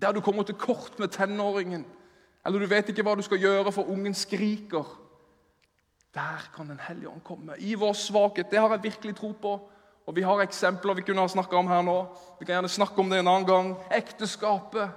der 0.00 0.12
du 0.12 0.20
kommer 0.20 0.42
til 0.42 0.58
kort 0.58 0.98
med 0.98 1.12
tenåringen, 1.14 1.84
eller 2.46 2.58
du 2.58 2.66
vet 2.66 2.88
ikke 2.90 3.04
hva 3.06 3.14
du 3.14 3.22
skal 3.22 3.38
gjøre 3.38 3.72
for 3.72 3.90
ungen 3.92 4.14
skriker 4.16 4.96
Der 6.14 6.42
kan 6.56 6.66
Den 6.66 6.80
hellige 6.82 7.08
ånd 7.08 7.20
komme. 7.22 7.54
I 7.58 7.74
vår 7.74 7.92
svakhet. 7.92 8.50
Det 8.50 8.58
har 8.58 8.70
jeg 8.70 8.82
virkelig 8.82 9.16
tro 9.16 9.30
på. 9.32 9.60
Og 10.06 10.16
Vi 10.16 10.22
har 10.22 10.40
eksempler 10.42 10.94
vi 10.94 11.02
kunne 11.02 11.20
ha 11.20 11.28
snakka 11.28 11.56
om 11.56 11.68
her 11.68 11.82
nå. 11.82 12.06
Vi 12.40 12.44
kan 12.44 12.54
gjerne 12.54 12.68
snakke 12.68 12.98
om 12.98 13.10
det 13.10 13.18
en 13.18 13.28
annen 13.28 13.46
gang. 13.46 13.76
Ekteskapet. 13.94 14.90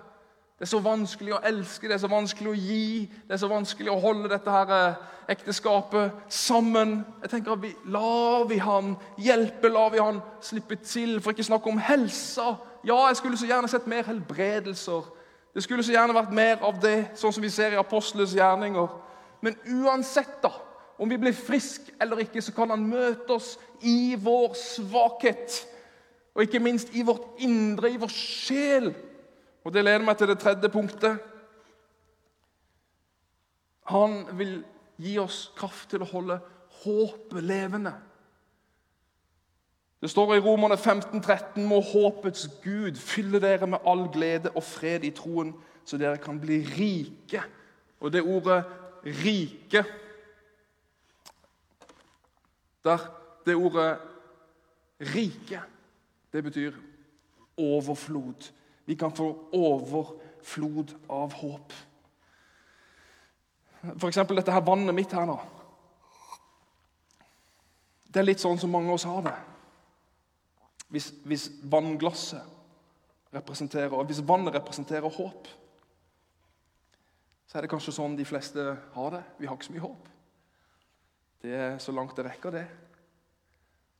Det 0.53 0.67
er 0.67 0.69
så 0.69 0.79
vanskelig 0.85 1.33
å 1.33 1.41
elske, 1.49 1.87
det 1.89 1.95
er 1.95 2.03
så 2.03 2.09
vanskelig 2.11 2.51
å 2.51 2.57
gi, 2.57 3.09
det 3.27 3.33
er 3.33 3.41
så 3.41 3.49
vanskelig 3.49 3.89
å 3.91 3.99
holde 3.99 4.29
dette 4.29 4.53
her 4.53 4.73
eh, 4.75 4.99
ekteskapet 5.33 6.19
sammen. 6.31 6.99
Jeg 7.23 7.31
tenker 7.31 7.55
at 7.55 7.63
vi, 7.63 7.71
Lar 7.89 8.45
vi 8.49 8.59
han 8.61 8.93
hjelpe, 9.17 9.71
lar 9.73 9.89
vi 9.95 10.03
han 10.03 10.21
slippe 10.45 10.77
til? 10.85 11.17
For 11.21 11.33
ikke 11.33 11.47
snakke 11.47 11.71
om 11.71 11.81
helsa. 11.81 12.53
Ja, 12.85 12.99
jeg 13.09 13.17
skulle 13.17 13.39
så 13.41 13.49
gjerne 13.49 13.71
sett 13.71 13.89
mer 13.89 14.05
helbredelser. 14.05 15.09
Det 15.53 15.63
skulle 15.65 15.83
så 15.85 15.95
gjerne 15.95 16.15
vært 16.15 16.33
mer 16.33 16.61
av 16.65 16.77
det, 16.81 16.97
sånn 17.17 17.33
som 17.33 17.43
vi 17.43 17.51
ser 17.53 17.73
i 17.73 17.81
apostlenes 17.81 18.35
gjerninger. 18.37 18.93
Men 19.43 19.57
uansett, 19.81 20.37
da, 20.43 20.51
om 21.01 21.09
vi 21.09 21.17
blir 21.19 21.33
friske 21.33 21.95
eller 22.01 22.21
ikke, 22.23 22.41
så 22.41 22.53
kan 22.55 22.71
han 22.73 22.85
møte 22.87 23.35
oss 23.35 23.55
i 23.81 24.13
vår 24.21 24.53
svakhet. 24.57 25.63
Og 26.33 26.45
ikke 26.45 26.61
minst 26.61 26.93
i 26.93 27.03
vårt 27.05 27.41
indre, 27.41 27.91
i 27.91 27.99
vår 28.01 28.13
sjel. 28.13 28.93
Og 29.63 29.73
Det 29.73 29.83
leder 29.83 30.03
meg 30.03 30.17
til 30.17 30.27
det 30.27 30.39
tredje 30.39 30.69
punktet. 30.69 31.19
Han 33.91 34.25
vil 34.37 34.63
gi 34.99 35.17
oss 35.19 35.51
kraft 35.55 35.89
til 35.91 36.03
å 36.03 36.09
holde 36.09 36.39
håpet 36.83 37.43
levende. 37.43 37.93
Det 40.03 40.09
står 40.11 40.35
i 40.35 40.41
Romerne 40.43 40.77
15, 40.77 41.21
13, 41.21 41.63
må 41.63 41.79
håpets 41.79 42.49
Gud 42.63 42.99
fylle 42.99 43.39
dere 43.39 43.67
med 43.71 43.85
all 43.87 44.09
glede 44.11 44.51
og 44.51 44.63
fred 44.67 45.05
i 45.07 45.13
troen, 45.15 45.53
så 45.87 45.97
dere 45.99 46.19
kan 46.19 46.41
bli 46.41 46.59
rike. 46.67 47.43
Og 48.03 48.11
det 48.11 48.21
ordet 48.21 48.65
'rike' 49.03 49.85
der, 52.83 52.99
Det 53.45 53.55
ordet 53.55 53.97
'rike' 54.99 55.61
det 56.33 56.43
betyr 56.43 56.73
overflod. 57.57 58.51
Vi 58.85 58.95
kan 58.99 59.13
få 59.15 59.29
overflod 59.55 60.95
av 61.07 61.33
håp. 61.33 61.73
F.eks. 63.83 64.21
dette 64.27 64.51
her 64.55 64.63
vannet 64.63 64.95
mitt 64.95 65.13
her 65.15 65.27
nå. 65.27 65.37
Det 68.13 68.21
er 68.21 68.27
litt 68.27 68.43
sånn 68.43 68.59
som 68.61 68.71
mange 68.71 68.91
av 68.91 68.99
oss 68.99 69.07
har 69.09 69.23
det. 69.25 69.35
Hvis, 70.93 71.09
hvis 71.25 71.47
vannglasset 71.65 73.33
representerer, 73.33 74.03
hvis 74.05 74.21
vannet 74.27 74.53
representerer 74.53 75.09
håp, 75.09 75.49
så 77.49 77.57
er 77.57 77.65
det 77.65 77.71
kanskje 77.73 77.95
sånn 77.95 78.15
de 78.17 78.27
fleste 78.27 78.67
har 78.93 79.15
det. 79.15 79.23
Vi 79.39 79.49
har 79.49 79.57
ikke 79.57 79.67
så 79.71 79.75
mye 79.75 79.87
håp. 79.87 80.07
Det 81.43 81.57
er 81.57 81.75
så 81.81 81.95
langt 81.95 82.15
det 82.17 82.27
rekker, 82.27 82.53
det. 82.55 82.67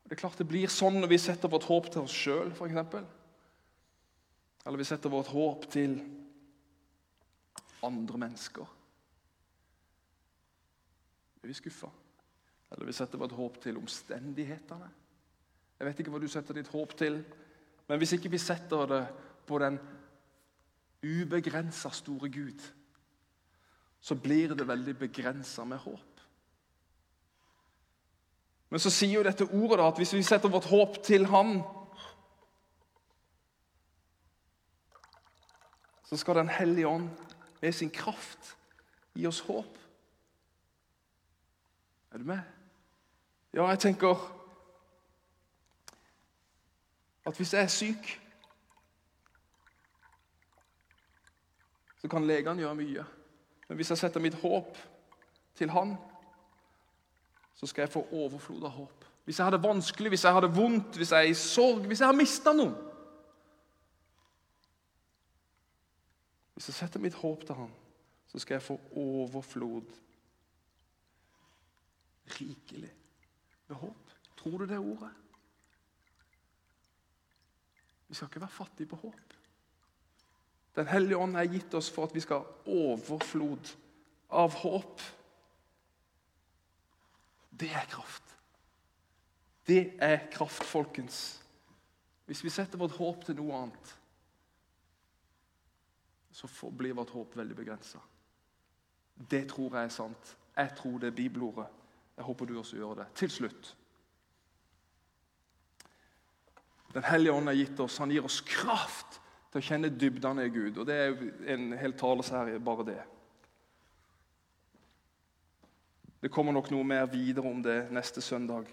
Det 0.04 0.15
er 0.15 0.22
klart 0.22 0.38
det 0.39 0.48
blir 0.48 0.72
sånn 0.72 1.02
når 1.02 1.12
vi 1.12 1.19
setter 1.22 1.52
vårt 1.52 1.67
håp 1.67 1.89
til 1.91 2.06
oss 2.06 2.13
sjøl, 2.15 2.54
f.eks. 2.54 3.02
Eller 4.65 4.78
vi 4.78 4.88
setter 4.88 5.12
vårt 5.12 5.32
håp 5.34 5.67
til 5.71 5.97
andre 7.84 8.17
mennesker. 8.17 8.67
Blir 11.41 11.52
vi 11.52 11.58
skuffa? 11.58 11.89
Eller 12.71 12.86
vi 12.88 12.95
setter 12.95 13.19
vårt 13.19 13.36
håp 13.36 13.60
til 13.62 13.78
omstendighetene? 13.78 14.88
Jeg 15.80 15.88
vet 15.88 15.99
ikke 15.99 16.13
hva 16.13 16.21
du 16.23 16.30
setter 16.32 16.56
ditt 16.56 16.71
håp 16.71 16.95
til, 16.95 17.19
men 17.89 17.99
hvis 17.99 18.15
ikke 18.15 18.32
vi 18.32 18.39
setter 18.39 18.88
det 18.88 19.02
på 19.47 19.60
den 19.60 19.76
ubegrensa 21.04 21.91
store 21.91 22.30
Gud, 22.32 22.63
så 23.99 24.15
blir 24.15 24.56
det 24.56 24.67
veldig 24.67 24.95
begrensa 24.99 25.65
med 25.67 25.82
håp. 25.84 26.21
Men 28.71 28.82
så 28.82 28.89
sier 28.89 29.19
jo 29.19 29.26
dette 29.28 29.45
ordet 29.45 29.78
da, 29.78 29.89
at 29.91 29.99
hvis 30.02 30.15
vi 30.15 30.23
setter 30.26 30.49
vårt 30.49 30.65
håp 30.71 31.02
til 31.06 31.28
Han, 31.30 31.60
så 36.13 36.21
skal 36.21 36.36
Den 36.36 36.49
hellige 36.49 36.88
ånd 36.88 37.10
med 37.62 37.71
sin 37.73 37.89
kraft 37.89 38.58
gi 39.13 39.26
oss 39.26 39.39
håp. 39.39 39.78
Er 42.12 42.17
du 42.17 42.23
med? 42.23 42.39
Ja, 43.54 43.67
jeg 43.69 43.80
tenker 43.80 44.19
at 47.26 47.38
hvis 47.38 47.54
jeg 47.54 47.63
er 47.63 47.67
syk, 47.67 48.21
så 52.02 52.08
kan 52.08 52.28
legene 52.28 52.62
gjøre 52.62 52.76
mye. 52.76 53.06
Men 53.67 53.80
hvis 53.80 53.89
jeg 53.89 53.97
setter 53.97 54.21
mitt 54.21 54.36
håp 54.41 54.78
til 55.56 55.69
Han, 55.69 55.95
så 57.56 57.67
skal 57.67 57.82
jeg 57.82 57.93
få 57.93 58.08
overflod 58.12 58.63
av 58.63 58.76
håp. 58.76 59.06
Hvis 59.23 59.39
jeg 59.39 59.45
har 59.45 59.52
det 59.56 59.63
vanskelig, 59.63 60.10
hvis 60.10 60.23
jeg 60.23 60.34
har 60.34 60.41
det 60.41 60.56
vondt, 60.56 60.97
hvis 60.97 61.12
jeg 61.12 61.19
er 61.19 61.32
i 61.32 61.38
sorg, 61.38 61.86
hvis 61.88 62.02
jeg 62.04 62.08
har 62.08 62.17
mista 62.17 62.54
noen 62.54 62.76
Hvis 66.63 66.80
jeg 66.80 66.88
setter 66.88 67.02
mitt 67.04 67.15
håp 67.19 67.41
til 67.43 67.58
Han, 67.60 67.71
så 68.32 68.39
skal 68.39 68.56
jeg 68.56 68.63
få 68.63 68.78
overflod. 68.95 69.88
Rikelig 72.39 72.91
med 73.67 73.76
håp. 73.82 74.13
Tror 74.39 74.58
du 74.58 74.65
det 74.65 74.78
ordet? 74.78 75.10
Vi 78.08 78.15
skal 78.15 78.30
ikke 78.32 78.39
være 78.45 78.56
fattige 78.56 78.88
på 78.88 78.95
håp. 79.02 79.34
Den 80.76 80.88
hellige 80.88 81.17
ånd 81.19 81.36
er 81.36 81.52
gitt 81.52 81.76
oss 81.76 81.89
for 81.91 82.08
at 82.08 82.15
vi 82.15 82.23
skal 82.23 82.45
ha 82.45 82.78
overflod 82.78 83.73
av 84.32 84.56
håp. 84.62 85.04
Det 87.52 87.73
er 87.76 87.91
kraft. 87.91 88.38
Det 89.67 89.97
er 89.99 90.30
kraft, 90.32 90.63
folkens. 90.63 91.43
Hvis 92.26 92.43
vi 92.47 92.56
setter 92.56 92.80
vårt 92.80 92.95
håp 92.95 93.28
til 93.28 93.36
noe 93.41 93.65
annet, 93.65 93.93
så 96.34 96.72
blir 96.72 96.93
vårt 96.93 97.10
håp 97.13 97.38
veldig 97.38 97.56
begrensa. 97.56 98.00
Det 99.30 99.46
tror 99.50 99.76
jeg 99.76 99.86
er 99.86 99.93
sant. 99.93 100.38
Jeg 100.58 100.76
tror 100.78 101.00
det 101.00 101.08
er 101.08 101.15
bibelordet. 101.17 101.65
Jeg 102.17 102.26
håper 102.26 102.46
du 102.46 102.58
også 102.60 102.78
gjør 102.78 102.96
det. 103.02 103.08
Til 103.15 103.32
slutt 103.32 103.76
Den 106.93 107.04
hellige 107.04 107.34
ånd 107.34 107.48
har 107.50 107.56
gitt 107.58 107.80
oss, 107.82 107.98
han 107.98 108.12
gir 108.13 108.26
oss 108.26 108.36
kraft 108.46 109.15
til 109.50 109.58
å 109.58 109.65
kjenne 109.65 109.89
dybdene 109.89 110.43
i 110.46 110.52
Gud. 110.54 110.78
Og 110.78 110.86
Det 110.86 110.93
er 110.93 111.15
en 111.56 111.72
hel 111.74 111.96
taleserie, 111.98 112.60
bare 112.60 112.86
det. 112.86 113.00
Det 116.22 116.30
kommer 116.32 116.54
nok 116.54 116.69
noe 116.69 116.86
mer 116.86 117.08
videre 117.10 117.50
om 117.50 117.63
det 117.65 117.88
neste 117.91 118.22
søndag. 118.22 118.69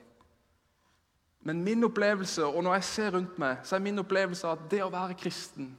Men 1.41 1.65
min 1.65 1.85
opplevelse, 1.85 2.45
og 2.45 2.61
når 2.65 2.75
jeg 2.75 2.85
ser 2.85 3.17
rundt 3.17 3.39
meg, 3.41 3.65
så 3.65 3.77
er 3.77 3.87
min 3.89 3.99
opplevelse 3.99 4.49
at 4.49 4.69
det 4.71 4.83
å 4.85 4.93
være 4.93 5.17
kristen 5.17 5.73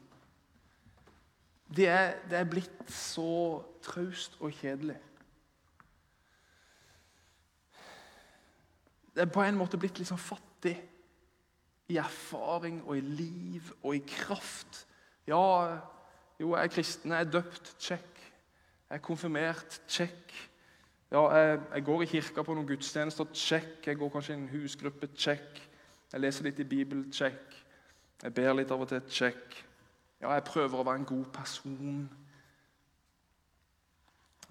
det 1.75 1.88
er, 1.88 2.13
det 2.29 2.38
er 2.38 2.49
blitt 2.49 2.91
så 2.91 3.62
traust 3.84 4.36
og 4.39 4.51
kjedelig. 4.51 4.97
Det 9.15 9.23
er 9.23 9.31
på 9.31 9.43
en 9.43 9.60
måte 9.60 9.79
blitt 9.79 9.99
litt 9.99 10.07
sånn 10.07 10.21
fattig 10.21 10.75
i 11.91 11.97
erfaring 11.99 12.81
og 12.86 12.95
i 12.95 13.03
liv 13.03 13.71
og 13.81 13.95
i 13.95 14.03
kraft. 14.07 14.86
Ja, 15.27 15.79
jo, 16.39 16.55
jeg 16.55 16.63
er 16.63 16.73
kristen, 16.73 17.12
jeg 17.12 17.27
er 17.27 17.31
døpt, 17.31 17.75
check. 17.79 18.21
Jeg 18.89 18.99
er 18.99 19.03
konfirmert, 19.03 19.81
check. 19.88 20.31
Ja, 21.12 21.25
jeg, 21.36 21.60
jeg 21.73 21.84
går 21.88 22.03
i 22.03 22.12
kirka 22.13 22.43
på 22.43 22.55
noen 22.55 22.67
gudstjenester, 22.67 23.27
check. 23.36 23.81
Jeg 23.86 23.99
går 23.99 24.12
kanskje 24.12 24.36
i 24.36 24.39
en 24.39 24.47
husgruppe, 24.51 25.12
check. 25.15 25.60
Jeg 26.12 26.23
leser 26.23 26.47
litt 26.47 26.60
i 26.60 26.67
Bibelen, 26.67 27.12
check. 27.13 27.60
Jeg 28.23 28.34
ber 28.36 28.55
litt 28.55 28.71
av 28.71 28.84
og 28.84 28.91
til, 28.91 29.03
check. 29.12 29.60
Ja, 30.21 30.31
jeg 30.38 30.43
prøver 30.45 30.77
å 30.77 30.86
være 30.86 31.01
en 31.01 31.10
god 31.10 31.25
person. 31.34 32.01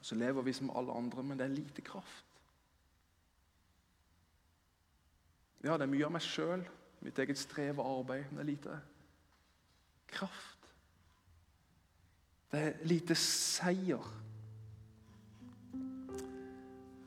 Så 0.02 0.16
lever 0.18 0.42
vi 0.42 0.52
som 0.56 0.72
alle 0.74 0.92
andre, 0.92 1.22
men 1.22 1.38
det 1.38 1.46
er 1.46 1.54
lite 1.54 1.84
kraft. 1.86 2.26
Ja, 5.64 5.76
det 5.76 5.84
er 5.84 5.92
mye 5.92 6.06
av 6.08 6.14
meg 6.14 6.24
sjøl, 6.24 6.62
mitt 7.04 7.18
eget 7.20 7.38
strev 7.38 7.78
og 7.78 8.00
arbeid, 8.00 8.30
men 8.30 8.40
det 8.40 8.46
er 8.46 8.50
lite 8.54 8.78
kraft. 10.10 10.56
Det 12.50 12.62
er 12.64 12.88
lite 12.88 13.14
seier. 13.14 14.08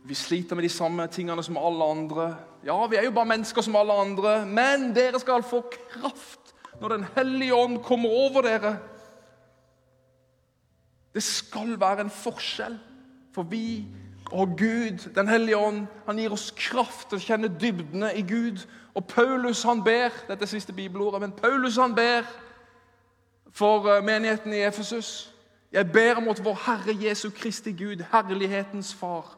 Vi 0.03 0.15
sliter 0.15 0.55
med 0.55 0.63
de 0.63 0.71
samme 0.71 1.07
tingene 1.11 1.43
som 1.43 1.57
alle 1.57 1.89
andre. 1.95 2.29
Ja, 2.63 2.77
vi 2.87 2.99
er 2.99 3.07
jo 3.07 3.15
bare 3.15 3.31
mennesker 3.33 3.65
som 3.65 3.75
alle 3.79 3.95
andre, 4.05 4.37
men 4.45 4.91
dere 4.95 5.19
skal 5.19 5.43
få 5.43 5.63
kraft 5.71 6.42
når 6.83 6.89
Den 6.89 7.05
hellige 7.15 7.55
ånd 7.55 7.79
kommer 7.83 8.09
over 8.09 8.41
dere. 8.41 8.77
Det 11.13 11.23
skal 11.23 11.79
være 11.79 12.01
en 12.01 12.09
forskjell, 12.09 12.79
for 13.33 13.43
vi 13.43 13.85
og 14.31 14.47
Gud, 14.57 15.13
Den 15.15 15.27
hellige 15.27 15.57
ånd, 15.57 15.87
han 16.05 16.17
gir 16.17 16.31
oss 16.31 16.51
kraft 16.57 17.09
til 17.09 17.21
å 17.21 17.23
kjenne 17.23 17.51
dybdene 17.61 18.09
i 18.17 18.21
Gud. 18.21 18.65
Og 18.93 19.05
Paulus 19.07 19.63
han 19.63 19.83
ber 19.83 20.11
dette 20.27 20.43
er 20.43 20.51
siste 20.51 20.73
bibelordet, 20.73 21.21
men 21.21 21.31
Paulus 21.31 21.77
han 21.77 21.95
ber 21.95 22.27
for 23.51 23.87
eh, 23.87 24.03
menigheten 24.03 24.53
i 24.53 24.65
Efesus. 24.67 25.31
Jeg 25.71 25.91
ber 25.91 26.19
mot 26.19 26.43
vår 26.43 26.59
Herre 26.65 26.97
Jesu 26.99 27.29
Kristi 27.29 27.71
Gud, 27.71 28.03
herlighetens 28.11 28.93
Far, 28.93 29.37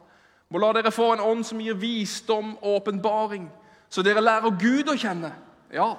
må 0.50 0.58
la 0.58 0.72
dere 0.72 0.90
få 0.90 1.12
en 1.12 1.22
ånd 1.22 1.44
som 1.44 1.60
gir 1.60 1.78
visdom 1.78 2.56
og 2.56 2.80
åpenbaring, 2.80 3.46
så 3.90 4.02
dere 4.02 4.24
lærer 4.24 4.58
Gud 4.58 4.90
å 4.90 4.98
kjenne. 4.98 5.30
Ja, 5.72 5.94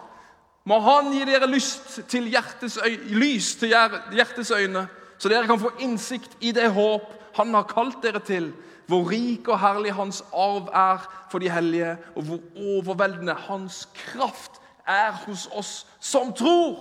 må 0.67 0.79
Han 0.83 1.11
gi 1.15 1.23
dere 1.27 1.47
lyst 1.47 2.01
til 2.11 2.27
hjertes 2.31 2.77
lys 3.15 3.53
til 3.61 3.71
hjertes 3.71 4.51
øyne, 4.51 4.87
så 5.17 5.29
dere 5.31 5.47
kan 5.47 5.61
få 5.61 5.71
innsikt 5.79 6.37
i 6.41 6.51
det 6.51 6.69
håp 6.75 7.13
Han 7.37 7.53
har 7.53 7.67
kalt 7.69 8.01
dere 8.03 8.19
til, 8.19 8.51
hvor 8.87 9.09
rik 9.11 9.47
og 9.47 9.59
herlig 9.59 9.93
Hans 9.93 10.23
arv 10.33 10.69
er 10.73 11.03
for 11.31 11.39
de 11.39 11.49
hellige, 11.49 11.97
og 12.15 12.23
hvor 12.23 12.39
overveldende 12.55 13.33
Hans 13.33 13.85
kraft 13.93 14.61
er 14.87 15.11
hos 15.11 15.47
oss 15.51 15.87
som 15.99 16.33
tror. 16.33 16.79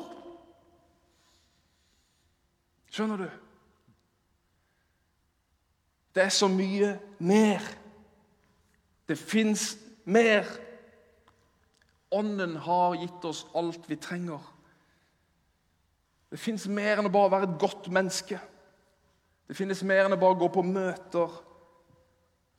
Skjønner 2.91 3.17
du? 3.17 3.27
Det 6.15 6.23
er 6.23 6.33
så 6.33 6.49
mye 6.49 6.95
mer. 7.19 7.61
Det 9.09 9.19
fins 9.19 9.75
mer. 10.05 10.47
Ånden 12.17 12.57
har 12.65 12.97
gitt 12.97 13.25
oss 13.29 13.45
alt 13.57 13.89
vi 13.91 13.99
trenger. 14.01 14.41
Det 16.33 16.41
fins 16.41 16.67
mer 16.69 16.99
enn 16.99 17.09
å 17.09 17.13
bare 17.13 17.33
være 17.37 17.49
et 17.51 17.59
godt 17.61 17.91
menneske. 17.93 18.39
Det 19.47 19.55
finnes 19.55 19.83
mer 19.87 20.07
enn 20.07 20.17
å 20.17 20.21
bare 20.21 20.39
gå 20.41 20.49
på 20.53 20.65
møter. 20.67 21.43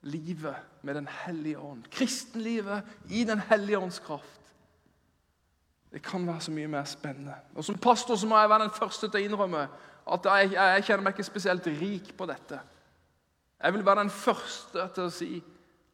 Livet 0.07 0.83
med 0.85 0.95
Den 0.95 1.09
hellige 1.25 1.59
ånd. 1.59 1.87
Kristenlivet 1.91 3.11
i 3.11 3.25
Den 3.27 3.41
hellige 3.49 3.81
ånds 3.81 3.99
kraft. 3.99 4.53
Det 5.91 6.03
kan 6.03 6.27
være 6.27 6.41
så 6.45 6.51
mye 6.51 6.69
mer 6.71 6.85
spennende. 6.87 7.35
Og 7.55 7.65
Som 7.65 7.77
pastor 7.77 8.15
så 8.15 8.27
må 8.27 8.39
jeg 8.39 8.49
være 8.49 8.67
den 8.67 8.77
første 8.77 9.09
til 9.09 9.19
å 9.19 9.25
innrømme 9.25 9.67
at 10.07 10.25
jeg, 10.25 10.53
jeg 10.53 10.83
kjenner 10.87 11.03
meg 11.03 11.15
ikke 11.15 11.27
spesielt 11.27 11.67
rik 11.81 12.13
på 12.17 12.27
dette. 12.29 12.59
Jeg 13.63 13.73
vil 13.73 13.85
være 13.85 14.05
den 14.05 14.13
første 14.13 14.87
til 14.95 15.07
å 15.07 15.11
si 15.11 15.29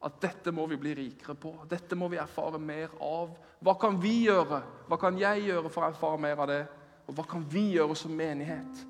at 0.04 0.20
dette 0.20 0.52
må 0.52 0.66
vi 0.68 0.78
bli 0.80 0.94
rikere 0.96 1.36
på. 1.38 1.54
Dette 1.68 1.96
må 1.96 2.10
vi 2.12 2.20
erfare 2.20 2.60
mer 2.60 2.92
av. 3.02 3.32
Hva 3.64 3.74
kan 3.80 3.96
vi 4.00 4.26
gjøre? 4.26 4.60
Hva 4.88 4.98
kan 5.00 5.18
jeg 5.18 5.46
gjøre 5.46 5.70
for 5.72 5.84
å 5.84 5.90
erfare 5.90 6.20
mer 6.20 6.42
av 6.44 6.50
det? 6.50 6.62
Og 7.08 7.16
hva 7.16 7.24
kan 7.28 7.44
vi 7.48 7.70
gjøre 7.76 7.96
som 7.96 8.12
menighet 8.16 8.84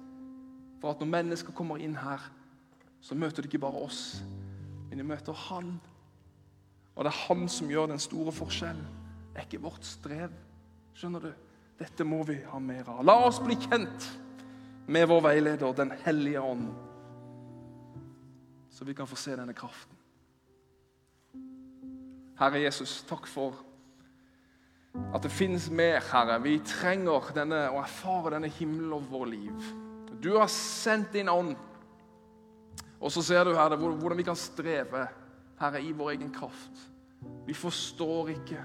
for 0.82 0.92
at 0.92 1.00
når 1.00 1.12
mennesker 1.14 1.54
kommer 1.56 1.80
inn 1.80 1.94
her, 1.96 2.22
så 3.00 3.16
møter 3.16 3.42
de 3.42 3.48
ikke 3.48 3.62
bare 3.62 3.82
oss, 3.84 4.20
men 4.88 5.00
de 5.00 5.06
møter 5.06 5.36
Han. 5.48 5.74
Og 6.94 7.04
det 7.04 7.10
er 7.12 7.22
Han 7.26 7.48
som 7.48 7.70
gjør 7.70 7.90
den 7.92 8.02
store 8.02 8.32
forskjellen. 8.32 8.86
Det 9.32 9.42
er 9.42 9.48
ikke 9.48 9.64
vårt 9.64 9.86
strev. 9.86 10.34
Skjønner 10.94 11.24
du? 11.24 11.30
Dette 11.78 12.06
må 12.06 12.22
vi 12.26 12.36
ha 12.46 12.60
mer 12.62 12.90
av. 12.90 13.02
La 13.06 13.16
oss 13.26 13.40
bli 13.42 13.56
kjent 13.66 14.10
med 14.86 15.08
vår 15.10 15.24
veileder, 15.30 15.72
Den 15.72 15.94
hellige 16.04 16.42
ånd 16.42 16.68
så 18.74 18.84
vi 18.84 18.94
kan 18.94 19.06
få 19.06 19.16
se 19.16 19.36
denne 19.36 19.54
kraften. 19.54 19.93
Herre 22.44 22.60
Jesus, 22.60 22.98
takk 23.08 23.24
for 23.30 23.56
at 25.14 25.24
det 25.24 25.32
finnes 25.32 25.70
mer, 25.72 26.02
Herre. 26.12 26.36
Vi 26.44 26.58
trenger 26.66 27.30
denne, 27.34 27.64
å 27.72 27.80
erfare 27.80 28.34
denne 28.36 28.50
himmelen 28.52 28.92
over 28.92 29.22
vårt 29.22 29.30
liv. 29.32 29.70
Du 30.20 30.34
har 30.36 30.50
sendt 30.52 31.14
din 31.16 31.30
ånd. 31.32 31.54
Og 33.00 33.12
så 33.12 33.24
ser 33.24 33.48
du 33.48 33.54
Herre, 33.56 33.78
hvordan 33.80 34.20
vi 34.20 34.26
kan 34.28 34.38
streve 34.38 35.06
Herre, 35.60 35.80
i 35.80 35.94
vår 35.96 36.14
egen 36.18 36.30
kraft. 36.34 36.84
Vi 37.48 37.56
forstår 37.56 38.34
ikke. 38.36 38.60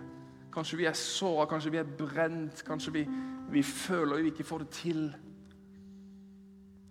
Kanskje 0.54 0.82
vi 0.82 0.89
er 0.89 0.98
såra, 0.98 1.48
kanskje 1.48 1.72
vi 1.72 1.80
er 1.80 1.96
brent, 2.04 2.63
kanskje 2.68 2.94
vi, 3.00 3.06
vi 3.54 3.63
føler 3.63 4.20
vi 4.20 4.34
ikke 4.34 4.48
får 4.48 4.65
det 4.65 4.70
til. 4.76 5.02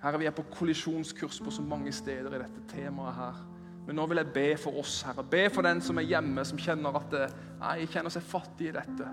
Herre, 0.03 0.23
vi 0.23 0.31
er 0.31 0.37
på 0.37 0.47
kollisjonskurs 0.57 1.43
på 1.45 1.53
så 1.53 1.63
mange 1.63 1.93
steder 1.93 2.33
i 2.33 2.43
dette 2.47 2.65
temaet 2.73 3.19
her. 3.19 3.41
Men 3.89 3.97
nå 3.97 4.05
vil 4.11 4.21
jeg 4.21 4.33
be 4.35 4.49
for 4.61 4.77
oss, 4.83 4.99
Herre. 5.07 5.23
Be 5.25 5.47
for 5.49 5.65
den 5.65 5.79
som 5.81 5.97
er 5.97 6.05
hjemme, 6.05 6.43
som 6.45 6.59
kjenner 6.61 6.97
at 6.99 7.07
det, 7.09 7.29
jeg 7.57 7.87
kjenner 7.95 8.13
seg 8.13 8.27
fattig 8.29 8.67
i 8.69 8.75
dette. 8.75 9.13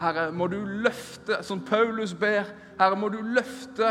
Herre, 0.00 0.30
må 0.32 0.46
du 0.48 0.62
løfte, 0.64 1.42
som 1.44 1.60
Paulus 1.60 2.14
ber, 2.16 2.48
Herre, 2.78 2.96
må 2.96 3.10
du 3.12 3.18
løfte 3.20 3.90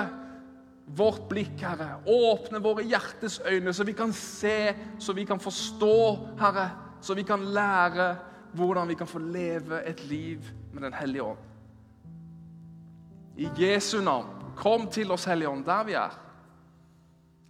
vårt 0.98 1.28
blikk, 1.30 1.62
Herre. 1.62 2.00
Åpne 2.10 2.64
våre 2.66 2.88
hjertes 2.90 3.38
øyne, 3.46 3.76
så 3.78 3.86
vi 3.86 3.94
kan 3.94 4.16
se, 4.16 4.74
så 4.98 5.14
vi 5.14 5.28
kan 5.30 5.38
forstå, 5.44 6.00
Herre. 6.42 6.66
Så 6.98 7.14
vi 7.14 7.28
kan 7.28 7.46
lære 7.54 8.16
hvordan 8.58 8.90
vi 8.90 8.98
kan 8.98 9.08
få 9.08 9.22
leve 9.22 9.84
et 9.86 10.02
liv 10.10 10.50
med 10.74 10.82
Den 10.82 10.98
hellige 10.98 11.24
ånd. 11.24 11.46
I 13.38 13.50
Jesu 13.54 14.02
navn. 14.02 14.34
Kom 14.58 14.88
til 14.90 15.12
oss, 15.12 15.30
Hellige 15.30 15.50
Ånd, 15.50 15.66
der 15.66 15.84
vi 15.86 15.94
er. 15.94 16.14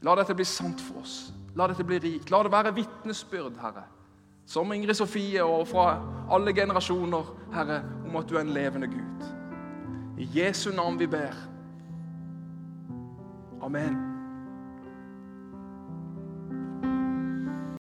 La 0.04 0.16
dette 0.20 0.36
bli 0.36 0.44
sant 0.44 0.82
for 0.84 1.00
oss. 1.00 1.32
La 1.58 1.68
dette 1.68 1.84
bli 1.84 1.98
rikt. 2.00 2.32
La 2.32 2.44
det 2.46 2.52
være 2.54 2.74
vitnesbyrd, 2.76 3.58
Herre. 3.62 3.84
Som 4.48 4.72
Ingrid 4.72 4.96
Sofie 4.96 5.44
og 5.44 5.66
fra 5.68 5.88
alle 6.32 6.54
generasjoner, 6.56 7.34
Herre, 7.54 7.82
om 8.08 8.16
at 8.16 8.30
du 8.30 8.38
er 8.38 8.46
en 8.46 8.54
levende 8.56 8.88
Gud. 8.88 9.26
I 10.18 10.30
Jesu 10.40 10.72
navn 10.72 11.00
vi 11.00 11.08
ber. 11.08 11.36
Amen. 13.62 14.17